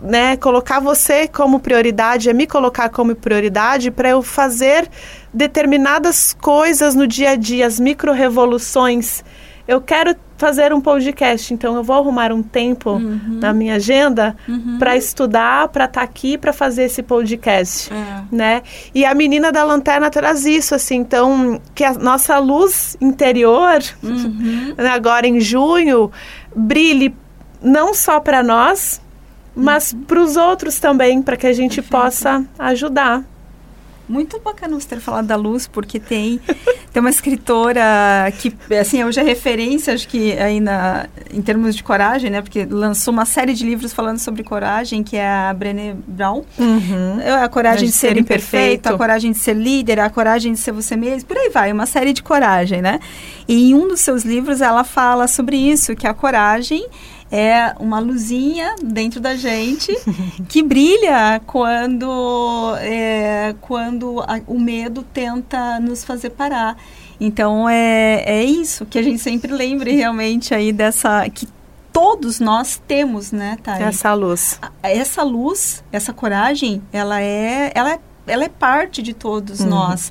né? 0.00 0.34
Colocar 0.38 0.80
você 0.80 1.28
como 1.28 1.60
prioridade, 1.60 2.30
é 2.30 2.32
me 2.32 2.46
colocar 2.46 2.88
como 2.88 3.14
prioridade 3.14 3.90
para 3.90 4.08
eu 4.08 4.22
fazer 4.22 4.88
determinadas 5.34 6.32
coisas 6.32 6.94
no 6.94 7.06
dia 7.06 7.32
a 7.32 7.36
dia, 7.36 7.66
as 7.66 7.78
micro-revoluções. 7.78 9.22
Eu 9.68 9.82
quero 9.82 10.16
fazer 10.36 10.72
um 10.72 10.80
podcast, 10.80 11.54
então 11.54 11.76
eu 11.76 11.82
vou 11.82 11.96
arrumar 11.96 12.32
um 12.32 12.42
tempo 12.42 12.90
uhum. 12.90 13.38
na 13.40 13.52
minha 13.52 13.76
agenda 13.76 14.36
uhum. 14.48 14.78
para 14.78 14.96
estudar, 14.96 15.68
para 15.68 15.84
estar 15.84 16.00
tá 16.00 16.04
aqui, 16.04 16.36
para 16.36 16.52
fazer 16.52 16.84
esse 16.84 17.02
podcast, 17.02 17.92
é. 17.92 18.24
né? 18.34 18.62
E 18.94 19.04
a 19.04 19.14
menina 19.14 19.52
da 19.52 19.64
lanterna 19.64 20.10
traz 20.10 20.44
isso, 20.44 20.74
assim, 20.74 20.96
então 20.96 21.60
que 21.74 21.84
a 21.84 21.94
nossa 21.94 22.38
luz 22.38 22.96
interior, 23.00 23.82
uhum. 24.02 24.74
agora 24.92 25.26
em 25.26 25.40
junho, 25.40 26.10
brilhe 26.54 27.14
não 27.62 27.94
só 27.94 28.20
para 28.20 28.42
nós, 28.42 29.00
mas 29.54 29.92
uhum. 29.92 30.02
para 30.02 30.20
os 30.20 30.36
outros 30.36 30.80
também, 30.80 31.22
para 31.22 31.36
que 31.36 31.46
a 31.46 31.52
gente 31.52 31.80
Perfeito. 31.80 31.90
possa 31.90 32.44
ajudar. 32.58 33.22
Muito 34.08 34.38
bacana 34.40 34.78
você 34.78 34.88
ter 34.88 35.00
falado 35.00 35.26
da 35.26 35.36
luz, 35.36 35.66
porque 35.66 35.98
tem, 35.98 36.38
tem 36.92 37.00
uma 37.00 37.10
escritora 37.10 37.82
que, 38.38 38.54
assim, 38.78 39.02
hoje 39.02 39.20
é 39.20 39.22
referência, 39.22 39.94
acho 39.94 40.06
que 40.06 40.32
aí 40.32 40.60
na, 40.60 41.06
em 41.32 41.40
termos 41.40 41.74
de 41.74 41.82
coragem, 41.82 42.30
né? 42.30 42.42
Porque 42.42 42.66
lançou 42.66 43.12
uma 43.12 43.24
série 43.24 43.54
de 43.54 43.64
livros 43.64 43.92
falando 43.92 44.18
sobre 44.18 44.42
coragem, 44.42 45.02
que 45.02 45.16
é 45.16 45.28
a 45.28 45.54
Brené 45.54 45.96
Brown. 46.06 46.44
Uhum. 46.58 47.20
É 47.20 47.32
a 47.32 47.48
coragem 47.48 47.86
de, 47.86 47.92
de 47.92 47.98
ser, 47.98 48.08
ser 48.08 48.18
imperfeito, 48.18 48.88
a 48.88 48.96
coragem 48.96 49.32
de 49.32 49.38
ser 49.38 49.54
líder, 49.54 50.00
a 50.00 50.10
coragem 50.10 50.52
de 50.52 50.58
ser 50.58 50.72
você 50.72 50.96
mesmo, 50.96 51.26
por 51.26 51.36
aí 51.36 51.48
vai, 51.48 51.72
uma 51.72 51.86
série 51.86 52.12
de 52.12 52.22
coragem, 52.22 52.82
né? 52.82 53.00
E 53.48 53.70
em 53.70 53.74
um 53.74 53.88
dos 53.88 54.00
seus 54.00 54.22
livros 54.22 54.60
ela 54.60 54.84
fala 54.84 55.26
sobre 55.26 55.56
isso, 55.56 55.96
que 55.96 56.06
a 56.06 56.12
coragem 56.14 56.86
é 57.34 57.74
uma 57.80 57.98
luzinha 57.98 58.76
dentro 58.80 59.20
da 59.20 59.34
gente 59.34 59.92
que 60.48 60.62
brilha 60.62 61.40
quando, 61.44 62.76
é, 62.78 63.56
quando 63.60 64.20
a, 64.20 64.40
o 64.46 64.58
medo 64.58 65.02
tenta 65.02 65.80
nos 65.80 66.04
fazer 66.04 66.30
parar. 66.30 66.76
Então 67.20 67.68
é, 67.68 68.22
é 68.24 68.44
isso 68.44 68.86
que 68.86 68.98
a 68.98 69.02
gente 69.02 69.18
sempre 69.18 69.52
lembre 69.52 69.96
realmente 69.96 70.54
aí 70.54 70.72
dessa 70.72 71.28
que 71.28 71.48
todos 71.92 72.38
nós 72.38 72.80
temos, 72.86 73.32
né, 73.32 73.58
Thay? 73.62 73.82
Essa 73.82 74.14
luz. 74.14 74.60
Essa 74.80 75.22
luz, 75.24 75.82
essa 75.90 76.12
coragem, 76.12 76.82
ela 76.92 77.20
é, 77.20 77.72
ela 77.74 77.94
é 77.94 78.00
ela 78.26 78.44
é 78.44 78.48
parte 78.48 79.02
de 79.02 79.12
todos 79.12 79.60
uhum. 79.60 79.68
nós. 79.68 80.10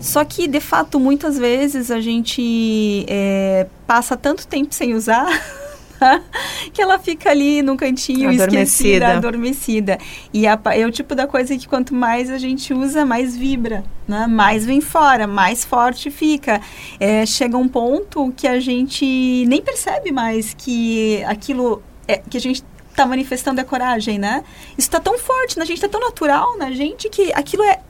Só 0.00 0.24
que, 0.24 0.48
de 0.48 0.60
fato, 0.60 0.98
muitas 0.98 1.36
vezes 1.36 1.90
a 1.90 2.00
gente 2.00 3.04
é, 3.06 3.66
passa 3.86 4.16
tanto 4.16 4.46
tempo 4.46 4.74
sem 4.74 4.94
usar 4.94 5.28
que 6.72 6.80
ela 6.80 6.98
fica 6.98 7.30
ali 7.30 7.62
num 7.62 7.76
cantinho 7.76 8.30
adormecida. 8.30 8.62
esquecida, 8.62 9.08
adormecida. 9.08 9.98
E 10.32 10.46
a, 10.46 10.58
é 10.72 10.86
o 10.86 10.90
tipo 10.90 11.14
da 11.14 11.26
coisa 11.26 11.56
que 11.56 11.68
quanto 11.68 11.94
mais 11.94 12.30
a 12.30 12.38
gente 12.38 12.72
usa, 12.72 13.04
mais 13.04 13.36
vibra, 13.36 13.84
né? 14.06 14.26
Mais 14.26 14.64
vem 14.64 14.80
fora, 14.80 15.26
mais 15.26 15.64
forte 15.64 16.10
fica. 16.10 16.60
É, 16.98 17.24
chega 17.26 17.56
um 17.56 17.68
ponto 17.68 18.32
que 18.36 18.46
a 18.46 18.58
gente 18.60 19.44
nem 19.46 19.60
percebe 19.60 20.12
mais 20.12 20.54
que 20.54 21.22
aquilo 21.24 21.82
é, 22.06 22.18
que 22.18 22.36
a 22.36 22.40
gente 22.40 22.64
está 22.90 23.06
manifestando 23.06 23.60
é 23.60 23.64
coragem, 23.64 24.18
né? 24.18 24.44
Isso 24.70 24.88
está 24.88 25.00
tão 25.00 25.18
forte 25.18 25.58
na 25.58 25.64
gente, 25.64 25.76
está 25.76 25.88
tão 25.88 26.00
natural 26.00 26.58
na 26.58 26.70
gente 26.72 27.08
que 27.08 27.32
aquilo 27.32 27.62
é, 27.62 27.80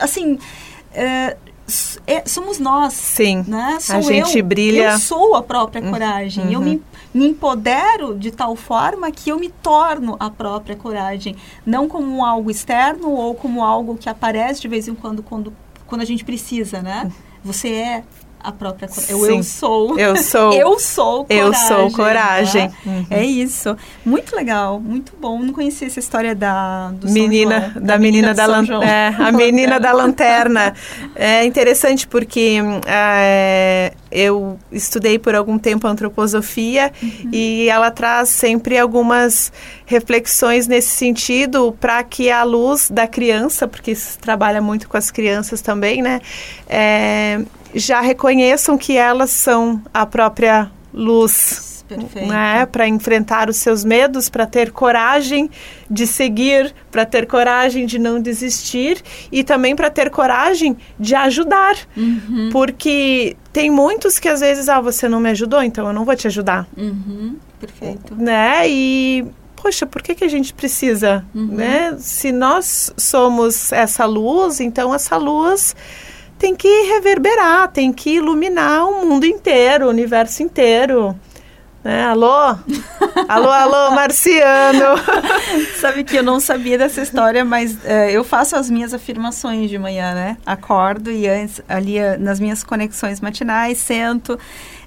assim... 0.00 0.38
É, 0.94 1.36
é, 2.06 2.22
somos 2.26 2.58
nós. 2.58 2.92
Sim. 2.94 3.44
Né? 3.46 3.78
Sou 3.80 3.96
a 3.96 4.00
gente 4.00 4.38
eu, 4.38 4.44
brilha. 4.44 4.92
Eu 4.92 4.98
sou 4.98 5.34
a 5.34 5.42
própria 5.42 5.82
uhum. 5.82 5.90
coragem. 5.90 6.44
Uhum. 6.46 6.52
Eu 6.52 6.60
me 6.60 6.82
me 7.14 7.28
empodero 7.28 8.16
de 8.18 8.30
tal 8.30 8.56
forma 8.56 9.10
que 9.10 9.30
eu 9.30 9.38
me 9.38 9.48
torno 9.48 10.16
a 10.18 10.30
própria 10.30 10.74
coragem, 10.74 11.36
não 11.64 11.86
como 11.86 12.24
algo 12.24 12.50
externo 12.50 13.10
ou 13.10 13.34
como 13.34 13.62
algo 13.62 13.96
que 13.96 14.08
aparece 14.08 14.62
de 14.62 14.68
vez 14.68 14.88
em 14.88 14.94
quando 14.94 15.22
quando, 15.22 15.52
quando 15.86 16.00
a 16.00 16.06
gente 16.06 16.24
precisa, 16.24 16.80
né? 16.80 17.12
Você 17.44 17.68
é 17.68 18.04
a 18.42 18.52
própria 18.52 18.88
eu, 19.08 19.26
eu 19.26 19.42
sou. 19.42 19.98
Eu 20.02 20.16
sou. 20.16 20.52
Eu 20.52 20.78
sou 20.78 21.24
coragem, 21.24 21.46
eu 21.46 21.54
sou 21.54 21.90
coragem 21.92 22.68
né? 22.68 22.74
uhum. 22.84 23.06
é 23.10 23.24
isso. 23.24 23.76
Muito 24.04 24.34
legal 24.34 24.80
muito 24.80 25.12
bom. 25.20 25.38
Não 25.38 25.52
conhecia 25.52 25.86
essa 25.86 25.98
história 25.98 26.34
da 26.34 26.90
do 26.90 27.10
menina 27.10 27.72
da, 27.74 27.80
da, 27.80 27.98
menina, 27.98 28.34
da 28.34 28.46
lanterna 28.46 28.84
é, 28.84 29.14
a 29.18 29.32
menina 29.32 29.80
da 29.80 29.92
lanterna. 29.92 30.74
é 31.14 31.44
interessante 31.44 32.06
porque 32.06 32.58
é, 32.86 33.92
eu 34.10 34.58
estudei 34.70 35.18
por 35.18 35.34
algum 35.34 35.58
tempo 35.58 35.86
antroposofia 35.86 36.92
uhum. 37.02 37.30
e 37.32 37.68
ela 37.68 37.90
traz 37.90 38.28
sempre 38.28 38.78
algumas 38.78 39.52
reflexões 39.86 40.66
nesse 40.66 40.88
sentido 40.88 41.76
para 41.80 42.02
que 42.02 42.30
a 42.30 42.42
luz 42.44 42.90
da 42.90 43.06
criança 43.06 43.66
porque 43.66 43.94
se 43.94 44.18
trabalha 44.18 44.60
muito 44.60 44.88
com 44.88 44.96
as 44.96 45.10
crianças 45.10 45.60
também 45.60 46.02
né 46.02 46.20
é, 46.68 47.40
já 47.74 48.00
reconheçam 48.00 48.76
que 48.76 48.96
elas 48.96 49.30
são 49.30 49.82
a 49.92 50.06
própria 50.06 50.70
luz. 50.92 51.70
Né, 52.26 52.64
para 52.64 52.88
enfrentar 52.88 53.50
os 53.50 53.58
seus 53.58 53.84
medos, 53.84 54.30
para 54.30 54.46
ter 54.46 54.70
coragem 54.70 55.50
de 55.90 56.06
seguir, 56.06 56.74
para 56.90 57.04
ter 57.04 57.26
coragem 57.26 57.84
de 57.84 57.98
não 57.98 58.18
desistir 58.18 59.02
e 59.30 59.44
também 59.44 59.76
para 59.76 59.90
ter 59.90 60.08
coragem 60.08 60.74
de 60.98 61.14
ajudar. 61.14 61.76
Uhum. 61.94 62.48
Porque 62.50 63.36
tem 63.52 63.70
muitos 63.70 64.18
que 64.18 64.26
às 64.26 64.40
vezes, 64.40 64.70
ah, 64.70 64.80
você 64.80 65.06
não 65.06 65.20
me 65.20 65.28
ajudou, 65.28 65.62
então 65.62 65.86
eu 65.86 65.92
não 65.92 66.06
vou 66.06 66.16
te 66.16 66.26
ajudar. 66.26 66.66
Uhum. 66.78 67.36
Perfeito. 67.60 68.14
Né? 68.14 68.66
E 68.70 69.26
poxa, 69.62 69.86
por 69.86 70.02
que, 70.02 70.14
que 70.14 70.24
a 70.24 70.28
gente 70.28 70.52
precisa, 70.52 71.24
uhum. 71.32 71.46
né? 71.46 71.94
Se 71.98 72.32
nós 72.32 72.92
somos 72.96 73.70
essa 73.72 74.04
luz, 74.04 74.60
então 74.60 74.92
essa 74.92 75.16
luz 75.16 75.76
tem 76.42 76.56
que 76.56 76.68
reverberar, 76.88 77.68
tem 77.68 77.92
que 77.92 78.16
iluminar 78.16 78.88
o 78.88 79.06
mundo 79.06 79.24
inteiro, 79.24 79.86
o 79.86 79.90
universo 79.90 80.42
inteiro. 80.42 81.14
Né? 81.84 82.02
Alô? 82.02 82.56
alô, 83.28 83.48
alô, 83.48 83.94
Marciano! 83.94 84.98
Sabe 85.78 86.02
que 86.02 86.16
eu 86.16 86.22
não 86.24 86.40
sabia 86.40 86.76
dessa 86.76 87.00
história, 87.00 87.44
mas 87.44 87.78
é, 87.84 88.10
eu 88.10 88.24
faço 88.24 88.56
as 88.56 88.68
minhas 88.68 88.92
afirmações 88.92 89.70
de 89.70 89.78
manhã, 89.78 90.14
né? 90.14 90.36
Acordo 90.44 91.12
e 91.12 91.28
antes, 91.28 91.62
ali 91.68 92.00
nas 92.18 92.40
minhas 92.40 92.64
conexões 92.64 93.20
matinais, 93.20 93.78
sento. 93.78 94.36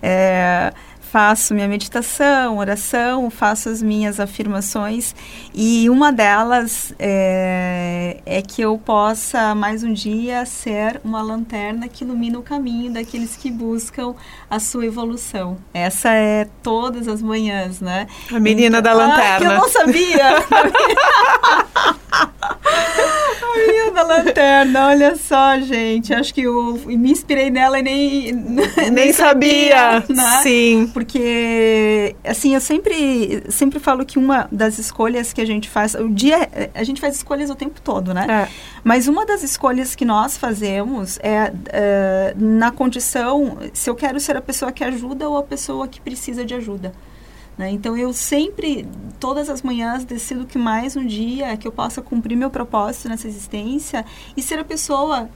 É, 0.03 0.73
faço 1.15 1.53
minha 1.53 1.69
meditação, 1.69 2.57
oração, 2.57 3.29
faço 3.29 3.69
as 3.69 3.81
minhas 3.81 4.19
afirmações 4.19 5.15
e 5.53 5.89
uma 5.89 6.11
delas 6.11 6.93
é, 6.99 8.17
é, 8.25 8.41
que 8.41 8.61
eu 8.61 8.77
possa 8.77 9.55
mais 9.55 9.81
um 9.81 9.93
dia 9.93 10.45
ser 10.45 10.99
uma 11.05 11.21
lanterna 11.21 11.87
que 11.87 12.03
ilumina 12.03 12.37
o 12.37 12.43
caminho 12.43 12.91
daqueles 12.91 13.37
que 13.37 13.49
buscam 13.49 14.13
a 14.49 14.59
sua 14.59 14.85
evolução. 14.85 15.57
Essa 15.73 16.09
é 16.09 16.49
todas 16.61 17.07
as 17.07 17.21
manhãs, 17.21 17.79
né? 17.79 18.07
A 18.29 18.37
menina 18.37 18.79
então, 18.79 18.81
da 18.81 18.93
lanterna. 18.93 19.35
Ah, 19.35 19.39
que 19.39 19.45
eu 19.45 19.53
não 19.53 19.69
sabia. 19.69 20.35
menina 23.55 23.91
da 23.91 24.03
lanterna, 24.03 24.87
olha 24.87 25.15
só, 25.15 25.59
gente. 25.59 26.13
Acho 26.13 26.33
que 26.33 26.41
eu 26.41 26.79
me 26.85 27.11
inspirei 27.11 27.49
nela 27.49 27.79
e 27.79 27.83
nem 27.83 28.31
nem, 28.33 28.91
nem 28.91 29.13
sabia, 29.13 30.01
sabia 30.01 30.15
né? 30.15 30.39
Sim. 30.43 30.89
Porque 30.93 31.15
porque 31.15 32.15
assim 32.23 32.53
eu 32.53 32.61
sempre 32.61 33.43
sempre 33.49 33.79
falo 33.79 34.05
que 34.05 34.19
uma 34.19 34.47
das 34.51 34.77
escolhas 34.77 35.31
que 35.31 35.39
a 35.39 35.45
gente 35.45 35.69
faz 35.69 35.95
o 35.95 36.09
dia 36.09 36.49
a 36.73 36.83
gente 36.83 36.99
faz 36.99 37.15
escolhas 37.15 37.49
o 37.49 37.55
tempo 37.55 37.79
todo 37.81 38.13
né 38.13 38.27
é. 38.29 38.51
mas 38.83 39.07
uma 39.07 39.25
das 39.25 39.43
escolhas 39.43 39.95
que 39.95 40.03
nós 40.03 40.35
fazemos 40.35 41.17
é, 41.19 41.53
é 41.67 42.33
na 42.37 42.71
condição 42.71 43.57
se 43.73 43.89
eu 43.89 43.95
quero 43.95 44.19
ser 44.19 44.35
a 44.35 44.41
pessoa 44.41 44.71
que 44.71 44.83
ajuda 44.83 45.29
ou 45.29 45.37
a 45.37 45.43
pessoa 45.43 45.87
que 45.87 46.01
precisa 46.01 46.43
de 46.43 46.53
ajuda 46.53 46.91
né? 47.57 47.71
Então 47.71 47.95
eu 47.97 48.11
sempre, 48.13 48.87
todas 49.19 49.49
as 49.49 49.61
manhãs, 49.61 50.03
decido 50.03 50.45
que 50.45 50.57
mais 50.57 50.95
um 50.95 51.05
dia 51.05 51.55
que 51.57 51.67
eu 51.67 51.71
possa 51.71 52.01
cumprir 52.01 52.35
meu 52.35 52.49
propósito 52.49 53.09
nessa 53.09 53.27
existência 53.27 54.05
e 54.35 54.41
ser 54.41 54.59
a 54.59 54.63
pessoa 54.63 55.29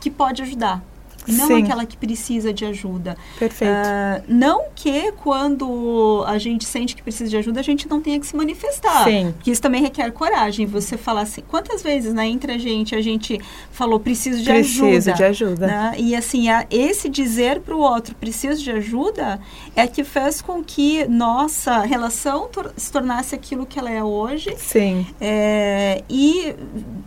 que 0.00 0.10
pode 0.10 0.42
ajudar. 0.42 0.82
E 1.26 1.32
não 1.32 1.46
Sim. 1.46 1.62
aquela 1.62 1.84
que 1.84 1.96
precisa 1.96 2.52
de 2.52 2.64
ajuda. 2.64 3.16
Perfeito. 3.38 3.70
Ah, 3.72 4.22
não 4.26 4.64
que 4.74 5.12
quando 5.12 6.24
a 6.26 6.38
gente 6.38 6.64
sente 6.64 6.96
que 6.96 7.02
precisa 7.02 7.28
de 7.30 7.36
ajuda, 7.36 7.60
a 7.60 7.62
gente 7.62 7.88
não 7.88 8.00
tenha 8.00 8.18
que 8.18 8.26
se 8.26 8.34
manifestar. 8.34 9.04
Sim. 9.04 9.32
Porque 9.36 9.50
isso 9.50 9.60
também 9.62 9.82
requer 9.82 10.10
coragem. 10.12 10.66
Você 10.66 10.96
falar 10.96 11.22
assim, 11.22 11.42
quantas 11.46 11.82
vezes, 11.82 12.12
né, 12.14 12.26
entre 12.26 12.52
a 12.52 12.58
gente, 12.58 12.94
a 12.94 13.00
gente 13.02 13.38
falou 13.70 14.00
preciso 14.00 14.42
de 14.42 14.48
Preciso 14.50 14.86
ajuda. 14.86 15.12
de 15.12 15.24
ajuda. 15.24 15.66
né? 15.66 15.94
E 15.98 16.14
assim, 16.16 16.48
a- 16.48 16.66
esse 16.70 17.08
dizer 17.08 17.60
para 17.60 17.74
o 17.76 17.80
outro 17.80 18.14
preciso 18.14 18.62
de 18.62 18.70
ajuda 18.70 19.40
é 19.76 19.86
que 19.86 20.02
fez 20.04 20.40
com 20.40 20.62
que 20.64 21.04
nossa 21.06 21.80
relação 21.80 22.48
tor- 22.48 22.72
se 22.76 22.90
tornasse 22.90 23.34
aquilo 23.34 23.66
que 23.66 23.78
ela 23.78 23.90
é 23.90 24.02
hoje 24.02 24.54
Sim. 24.56 25.06
é, 25.20 26.02
e 26.08 26.54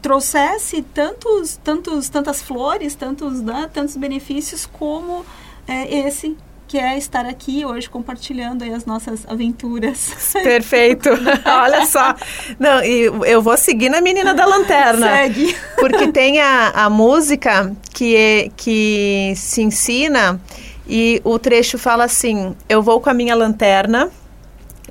trouxesse 0.02 0.82
tantos, 0.94 1.58
tantos, 1.64 2.10
tantas 2.10 2.42
flores, 2.42 2.96
tantos, 2.96 3.42
né, 3.42 3.70
tantos 3.74 3.96
benefícios 4.04 4.66
como 4.66 5.26
é, 5.66 6.08
esse 6.08 6.36
que 6.68 6.78
é 6.78 6.98
estar 6.98 7.26
aqui 7.26 7.64
hoje 7.66 7.90
compartilhando 7.90 8.64
as 8.64 8.86
nossas 8.86 9.26
aventuras. 9.30 10.34
Perfeito. 10.44 11.08
Olha 11.46 11.86
só. 11.86 12.16
Não, 12.60 12.84
e 12.84 13.04
eu 13.26 13.42
vou 13.42 13.56
seguir 13.56 13.90
na 13.90 14.02
menina 14.02 14.34
da 14.34 14.46
lanterna. 14.46 15.08
Segue. 15.08 15.56
Porque 15.80 16.08
tem 16.12 16.42
a, 16.42 16.70
a 16.70 16.90
música 16.90 17.72
que, 17.94 18.16
é, 18.16 18.50
que 18.58 19.34
se 19.38 19.62
ensina 19.62 20.42
e 20.86 21.22
o 21.24 21.40
trecho 21.40 21.78
fala 21.78 22.04
assim: 22.04 22.56
Eu 22.68 22.82
vou 22.82 23.00
com 23.00 23.10
a 23.10 23.14
minha 23.14 23.36
lanterna 23.36 24.10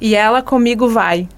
e 0.01 0.15
ela 0.15 0.41
comigo 0.41 0.89
vai. 0.89 1.29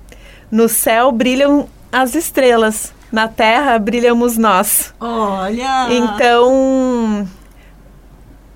No 0.50 0.68
céu 0.68 1.10
brilham 1.10 1.68
as 1.90 2.14
estrelas, 2.14 2.92
na 3.10 3.28
terra 3.28 3.78
brilhamos 3.78 4.37
nós. 4.37 4.92
Olha! 5.00 5.88
Então, 5.90 7.26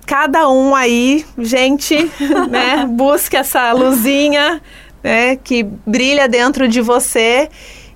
cada 0.09 0.49
um 0.49 0.73
aí, 0.73 1.23
gente, 1.37 1.95
né, 2.49 2.83
busque 2.87 3.37
essa 3.37 3.71
luzinha, 3.73 4.59
né, 5.03 5.35
que 5.35 5.61
brilha 5.61 6.27
dentro 6.27 6.67
de 6.67 6.81
você 6.81 7.47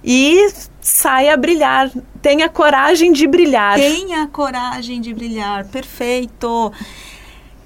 e 0.04 0.48
saia 0.80 1.36
brilhar. 1.36 1.90
Tenha 2.22 2.48
coragem 2.50 3.12
de 3.12 3.26
brilhar. 3.26 3.80
Tenha 3.80 4.28
coragem 4.28 5.02
de 5.02 5.12
brilhar. 5.12 5.66
Perfeito. 5.66 6.72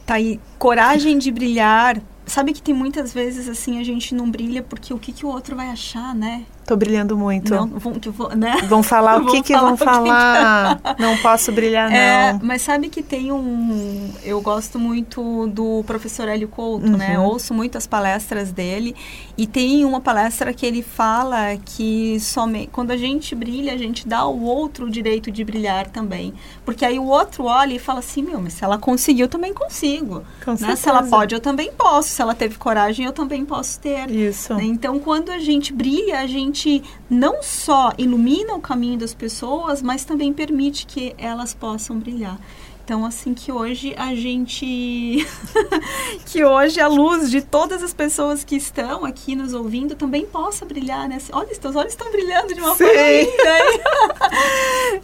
Tá 0.06 0.14
aí, 0.14 0.40
coragem 0.58 1.18
de 1.18 1.30
brilhar. 1.30 2.02
Sabe 2.26 2.54
que 2.54 2.62
tem 2.62 2.74
muitas 2.74 3.14
vezes 3.14 3.50
assim 3.50 3.82
a 3.82 3.84
gente 3.84 4.16
não 4.16 4.32
brilha 4.32 4.64
porque 4.64 4.94
o 4.94 4.98
que, 4.98 5.12
que 5.12 5.26
o 5.26 5.30
outro 5.30 5.58
vai 5.58 5.68
achar, 5.68 6.16
né? 6.16 6.46
Tô 6.68 6.76
brilhando 6.76 7.18
muito. 7.18 7.56
Não, 7.56 7.66
vão, 7.68 7.94
que 7.94 8.10
vou, 8.10 8.36
né? 8.36 8.58
Vão 8.68 8.84
falar 8.84 9.22
o 9.22 9.26
que 9.32 9.42
que 9.42 9.54
falar 9.54 9.66
vão 9.68 9.74
o 9.74 9.78
que 9.78 9.84
falar? 9.86 10.82
Não 11.00 11.18
posso 11.20 11.50
brilhar, 11.52 11.90
É, 11.92 12.34
não. 12.34 12.42
mas 12.44 12.62
sabe 12.62 12.90
que 12.90 13.02
tem 13.02 13.32
um. 13.32 14.12
Eu 14.22 14.42
gosto 14.42 14.78
muito 14.78 15.48
do 15.48 15.82
professor 15.88 16.28
Hélio 16.28 16.50
Couto, 16.50 16.86
Uhum. 16.86 16.98
né? 16.98 17.18
Ouço 17.18 17.54
muito 17.54 17.78
as 17.78 17.88
palestras 17.88 18.52
dele. 18.52 18.94
E 19.38 19.48
tem 19.48 19.86
uma 19.86 20.02
palestra 20.02 20.52
que 20.54 20.66
ele 20.66 20.82
fala 20.84 21.56
que 21.64 22.20
somente 22.20 22.68
quando 22.72 22.92
a 22.92 22.98
gente 22.98 23.34
brilha, 23.34 23.72
a 23.74 23.78
gente 23.78 24.06
dá 24.06 24.18
ao 24.20 24.38
outro 24.38 24.88
o 24.88 24.90
direito 24.90 25.32
de 25.32 25.46
brilhar 25.46 25.88
também. 25.88 26.34
Porque 26.66 26.84
aí 26.84 27.00
o 27.00 27.06
outro 27.06 27.46
olha 27.46 27.74
e 27.76 27.80
fala 27.80 28.00
assim: 28.00 28.22
meu, 28.24 28.42
mas 28.42 28.54
se 28.54 28.64
ela 28.66 28.78
conseguiu, 28.78 29.26
eu 29.26 29.30
também 29.30 29.54
consigo. 29.54 30.24
Com 30.44 30.52
né? 30.60 30.76
Se 30.76 30.90
ela 30.90 31.04
pode, 31.04 31.34
eu 31.34 31.40
também 31.40 31.72
posso. 31.72 32.10
Se 32.10 32.22
ela 32.22 32.36
teve 32.36 32.58
coragem, 32.58 33.06
eu 33.06 33.14
também 33.14 33.46
posso 33.46 33.80
ter. 33.80 34.10
Isso. 34.12 34.54
Né? 34.54 34.66
Então, 34.66 35.00
quando 35.00 35.30
a 35.32 35.40
gente 35.40 35.72
brilha, 35.72 36.20
a 36.20 36.28
gente 36.28 36.57
não 37.10 37.44
só 37.44 37.94
ilumina 37.98 38.56
o 38.56 38.62
caminho 38.62 38.98
das 38.98 39.14
pessoas, 39.14 39.82
mas 39.82 40.06
também 40.06 40.34
permite 40.34 40.86
que 40.86 41.14
elas 41.18 41.54
possam 41.54 42.00
brilhar. 42.00 42.40
Então, 42.88 43.06
assim 43.06 43.34
que 43.34 43.52
hoje 43.52 43.94
a 43.98 44.16
gente. 44.16 45.28
que 46.26 46.46
hoje 46.46 46.80
a 46.80 46.88
luz 46.88 47.30
de 47.30 47.42
todas 47.42 47.84
as 47.84 47.94
pessoas 47.94 48.46
que 48.46 48.56
estão 48.56 49.04
aqui 49.04 49.36
nos 49.36 49.54
ouvindo 49.54 49.94
também 49.94 50.26
possa 50.26 50.64
brilhar, 50.64 51.06
né? 51.10 51.18
Olha, 51.34 51.52
os 51.52 51.58
teus 51.58 51.76
olhos 51.76 51.92
estão 51.92 52.10
brilhando 52.10 52.54
de 52.54 52.62
uma 52.62 52.74
Sim. 52.76 52.86
forma 52.86 53.02
linda, 53.02 53.60
hein? 53.60 53.80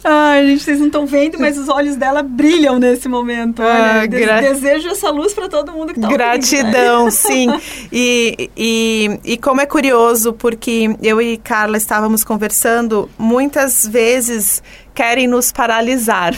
Ai, 0.02 0.46
gente, 0.46 0.62
vocês 0.62 0.78
não 0.78 0.86
estão 0.86 1.04
vendo, 1.04 1.38
mas 1.38 1.58
os 1.58 1.68
olhos 1.68 1.94
dela 1.96 2.22
brilham 2.22 2.78
nesse 2.78 3.06
momento. 3.06 3.60
Ah, 3.60 4.06
gra- 4.06 4.40
desejo 4.40 4.88
essa 4.88 5.10
luz 5.10 5.34
para 5.34 5.46
todo 5.50 5.70
mundo 5.70 5.92
que 5.92 5.98
está 5.98 6.08
Gratidão, 6.08 7.10
sim. 7.10 7.48
E, 7.92 8.50
e, 8.56 9.20
e 9.24 9.36
como 9.36 9.60
é 9.60 9.66
curioso, 9.66 10.32
porque 10.32 10.96
eu 11.02 11.20
e 11.20 11.36
Carla 11.36 11.76
estávamos 11.76 12.24
conversando, 12.24 13.10
muitas 13.18 13.86
vezes 13.86 14.62
querem 14.94 15.26
nos 15.26 15.52
paralisar. 15.52 16.34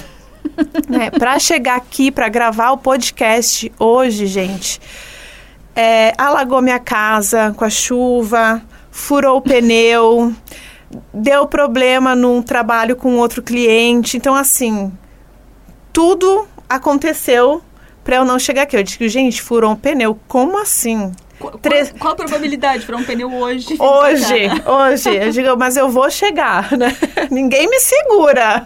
né? 0.89 1.11
Para 1.11 1.39
chegar 1.39 1.77
aqui, 1.77 2.11
para 2.11 2.29
gravar 2.29 2.73
o 2.73 2.79
podcast 2.79 3.73
hoje, 3.79 4.27
gente, 4.27 4.81
é, 5.75 6.13
alagou 6.17 6.63
minha 6.63 6.79
casa 6.79 7.55
com 7.57 7.65
a 7.65 7.71
chuva, 7.71 8.63
furou 8.91 9.39
o 9.39 9.43
pneu, 9.43 10.35
deu 11.13 11.47
problema 11.47 12.15
num 12.15 12.43
trabalho 12.43 12.97
com 12.97 13.17
outro 13.17 13.43
cliente. 13.43 14.17
Então, 14.17 14.35
assim, 14.35 14.93
tudo 15.93 16.47
aconteceu 16.69 17.63
para 18.03 18.17
eu 18.17 18.25
não 18.25 18.39
chegar 18.39 18.63
aqui. 18.63 18.77
Eu 18.77 18.83
disse, 18.83 19.09
gente, 19.09 19.43
furou 19.43 19.73
um 19.73 19.77
pneu. 19.77 20.19
Como 20.27 20.61
assim? 20.61 21.13
Qual, 21.51 21.59
Três- 21.59 21.93
qual 21.99 22.13
a 22.13 22.17
probabilidade 22.17 22.85
para 22.85 22.97
um 22.97 23.05
pneu 23.05 23.33
hoje? 23.33 23.77
Hoje, 23.81 24.49
hoje, 24.67 25.17
eu 25.17 25.31
digo, 25.31 25.57
mas 25.57 25.77
eu 25.77 25.89
vou 25.89 26.11
chegar, 26.11 26.73
né? 26.77 26.95
Ninguém 27.31 27.69
me 27.69 27.79
segura. 27.81 28.65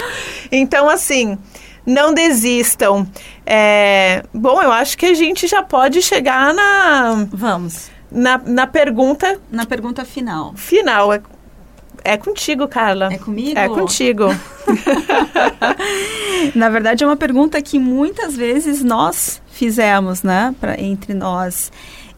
então, 0.52 0.88
assim, 0.88 1.38
não 1.86 2.12
desistam. 2.14 3.06
É, 3.46 4.22
bom, 4.32 4.60
eu 4.62 4.70
acho 4.72 4.96
que 4.96 5.06
a 5.06 5.14
gente 5.14 5.46
já 5.46 5.62
pode 5.62 6.00
chegar 6.02 6.54
na, 6.54 7.26
Vamos. 7.32 7.90
na, 8.10 8.38
na 8.44 8.66
pergunta 8.66 9.40
Na 9.50 9.66
pergunta 9.66 10.04
final. 10.04 10.52
final. 10.56 11.12
É, 11.12 11.20
é 12.04 12.16
contigo, 12.16 12.66
Carla. 12.68 13.12
É 13.12 13.18
comigo? 13.18 13.58
É 13.58 13.68
contigo. 13.68 14.24
Na 16.54 16.68
verdade, 16.68 17.04
é 17.04 17.06
uma 17.06 17.16
pergunta 17.16 17.60
que 17.60 17.78
muitas 17.78 18.36
vezes 18.36 18.82
nós 18.82 19.40
fizemos, 19.50 20.22
né? 20.22 20.54
Pra, 20.60 20.80
entre 20.80 21.12
nós. 21.14 21.70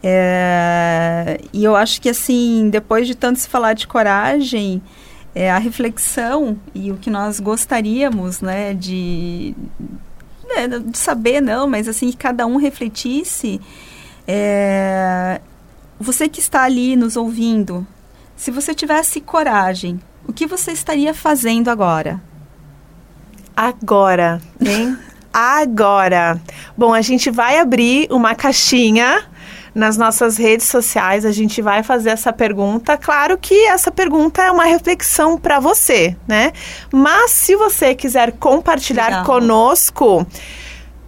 É, 0.03 1.39
e 1.53 1.63
eu 1.63 1.75
acho 1.75 2.01
que, 2.01 2.09
assim, 2.09 2.69
depois 2.69 3.07
de 3.07 3.15
tanto 3.15 3.39
se 3.39 3.47
falar 3.47 3.73
de 3.73 3.87
coragem, 3.87 4.81
é, 5.33 5.49
a 5.49 5.57
reflexão 5.57 6.59
e 6.75 6.91
o 6.91 6.97
que 6.97 7.09
nós 7.09 7.39
gostaríamos, 7.39 8.41
né? 8.41 8.73
De, 8.73 9.55
né, 10.43 10.67
de 10.67 10.97
saber, 10.97 11.41
não, 11.41 11.67
mas 11.67 11.87
assim, 11.87 12.11
que 12.11 12.17
cada 12.17 12.45
um 12.45 12.57
refletisse. 12.57 13.61
é, 14.27 15.39
você 15.99 16.27
que 16.27 16.39
está 16.39 16.63
ali 16.63 16.95
nos 16.95 17.15
ouvindo, 17.15 17.87
se 18.35 18.51
você 18.51 18.73
tivesse 18.73 19.21
coragem, 19.21 19.99
o 20.27 20.33
que 20.33 20.45
você 20.45 20.71
estaria 20.71 21.13
fazendo 21.13 21.69
agora? 21.69 22.21
Agora, 23.55 24.41
hein? 24.59 24.97
Agora. 25.33 26.39
Bom, 26.77 26.93
a 26.93 27.01
gente 27.01 27.31
vai 27.31 27.57
abrir 27.57 28.07
uma 28.11 28.35
caixinha 28.35 29.25
nas 29.73 29.97
nossas 29.97 30.37
redes 30.37 30.67
sociais, 30.67 31.25
a 31.25 31.31
gente 31.31 31.61
vai 31.61 31.81
fazer 31.81 32.11
essa 32.11 32.31
pergunta. 32.31 32.97
Claro 32.97 33.37
que 33.37 33.65
essa 33.65 33.91
pergunta 33.91 34.41
é 34.41 34.51
uma 34.51 34.65
reflexão 34.65 35.37
para 35.37 35.59
você, 35.59 36.15
né? 36.27 36.51
Mas 36.91 37.31
se 37.31 37.55
você 37.55 37.95
quiser 37.95 38.33
compartilhar 38.33 39.07
Legal. 39.07 39.25
conosco 39.25 40.25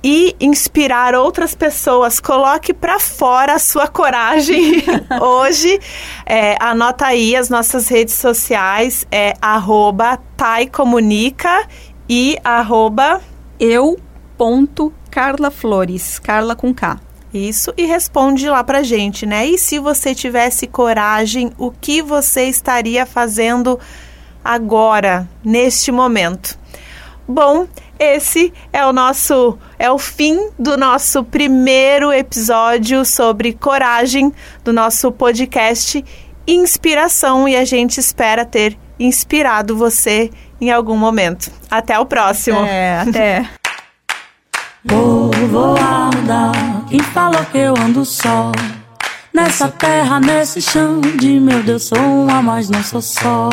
e 0.03 0.35
inspirar 0.39 1.15
outras 1.15 1.55
pessoas, 1.55 2.19
coloque 2.19 2.73
para 2.73 2.99
fora 2.99 3.53
a 3.53 3.59
sua 3.59 3.87
coragem 3.87 4.83
hoje. 5.19 5.79
É, 6.25 6.55
anota 6.59 7.07
aí 7.07 7.35
as 7.35 7.49
nossas 7.49 7.87
redes 7.87 8.13
sociais, 8.13 9.05
é 9.11 9.33
arroba 9.41 10.19
taicomunica 10.37 11.67
e 12.07 12.37
arroba 12.43 13.21
eu 13.59 13.97
ponto 14.37 14.93
Carla 15.09 15.49
Flores, 15.49 16.19
Carla 16.19 16.55
com 16.55 16.73
K. 16.73 17.04
isso 17.37 17.73
e 17.77 17.85
responde 17.85 18.49
lá 18.49 18.63
pra 18.63 18.83
gente, 18.83 19.25
né? 19.25 19.45
E 19.45 19.57
se 19.57 19.79
você 19.79 20.13
tivesse 20.15 20.67
coragem, 20.67 21.51
o 21.57 21.71
que 21.71 22.01
você 22.01 22.45
estaria 22.45 23.05
fazendo 23.05 23.79
agora, 24.43 25.27
neste 25.43 25.91
momento? 25.91 26.57
Bom, 27.27 27.67
esse 27.97 28.53
é 28.71 28.85
o 28.85 28.93
nosso 28.93 29.57
é 29.79 29.89
o 29.89 29.97
fim 29.97 30.49
do 30.59 30.77
nosso 30.77 31.23
primeiro 31.23 32.13
episódio 32.13 33.03
sobre 33.03 33.53
coragem 33.53 34.31
do 34.63 34.71
nosso 34.71 35.11
podcast 35.11 36.03
Inspiração 36.47 37.49
e 37.49 37.55
a 37.55 37.65
gente 37.65 37.99
espera 37.99 38.45
ter 38.45 38.77
inspirado 38.99 39.75
você 39.75 40.29
em 40.61 40.69
algum 40.71 40.95
momento. 40.95 41.51
Até 41.69 41.97
o 41.97 42.05
próximo. 42.05 42.59
É, 42.59 42.99
até. 42.99 43.49
Povoada, 44.87 46.51
quem 46.89 46.99
falou 46.99 47.43
que 47.45 47.57
eu 47.57 47.73
ando 47.77 48.05
só? 48.05 48.51
Nessa 49.33 49.67
terra, 49.67 50.19
nesse 50.19 50.61
chão 50.61 51.01
de 51.01 51.39
meu 51.39 51.61
Deus, 51.61 51.83
sou 51.83 51.97
uma, 51.97 52.41
mas 52.41 52.69
não 52.69 52.81
sou 52.83 53.01
só. 53.01 53.49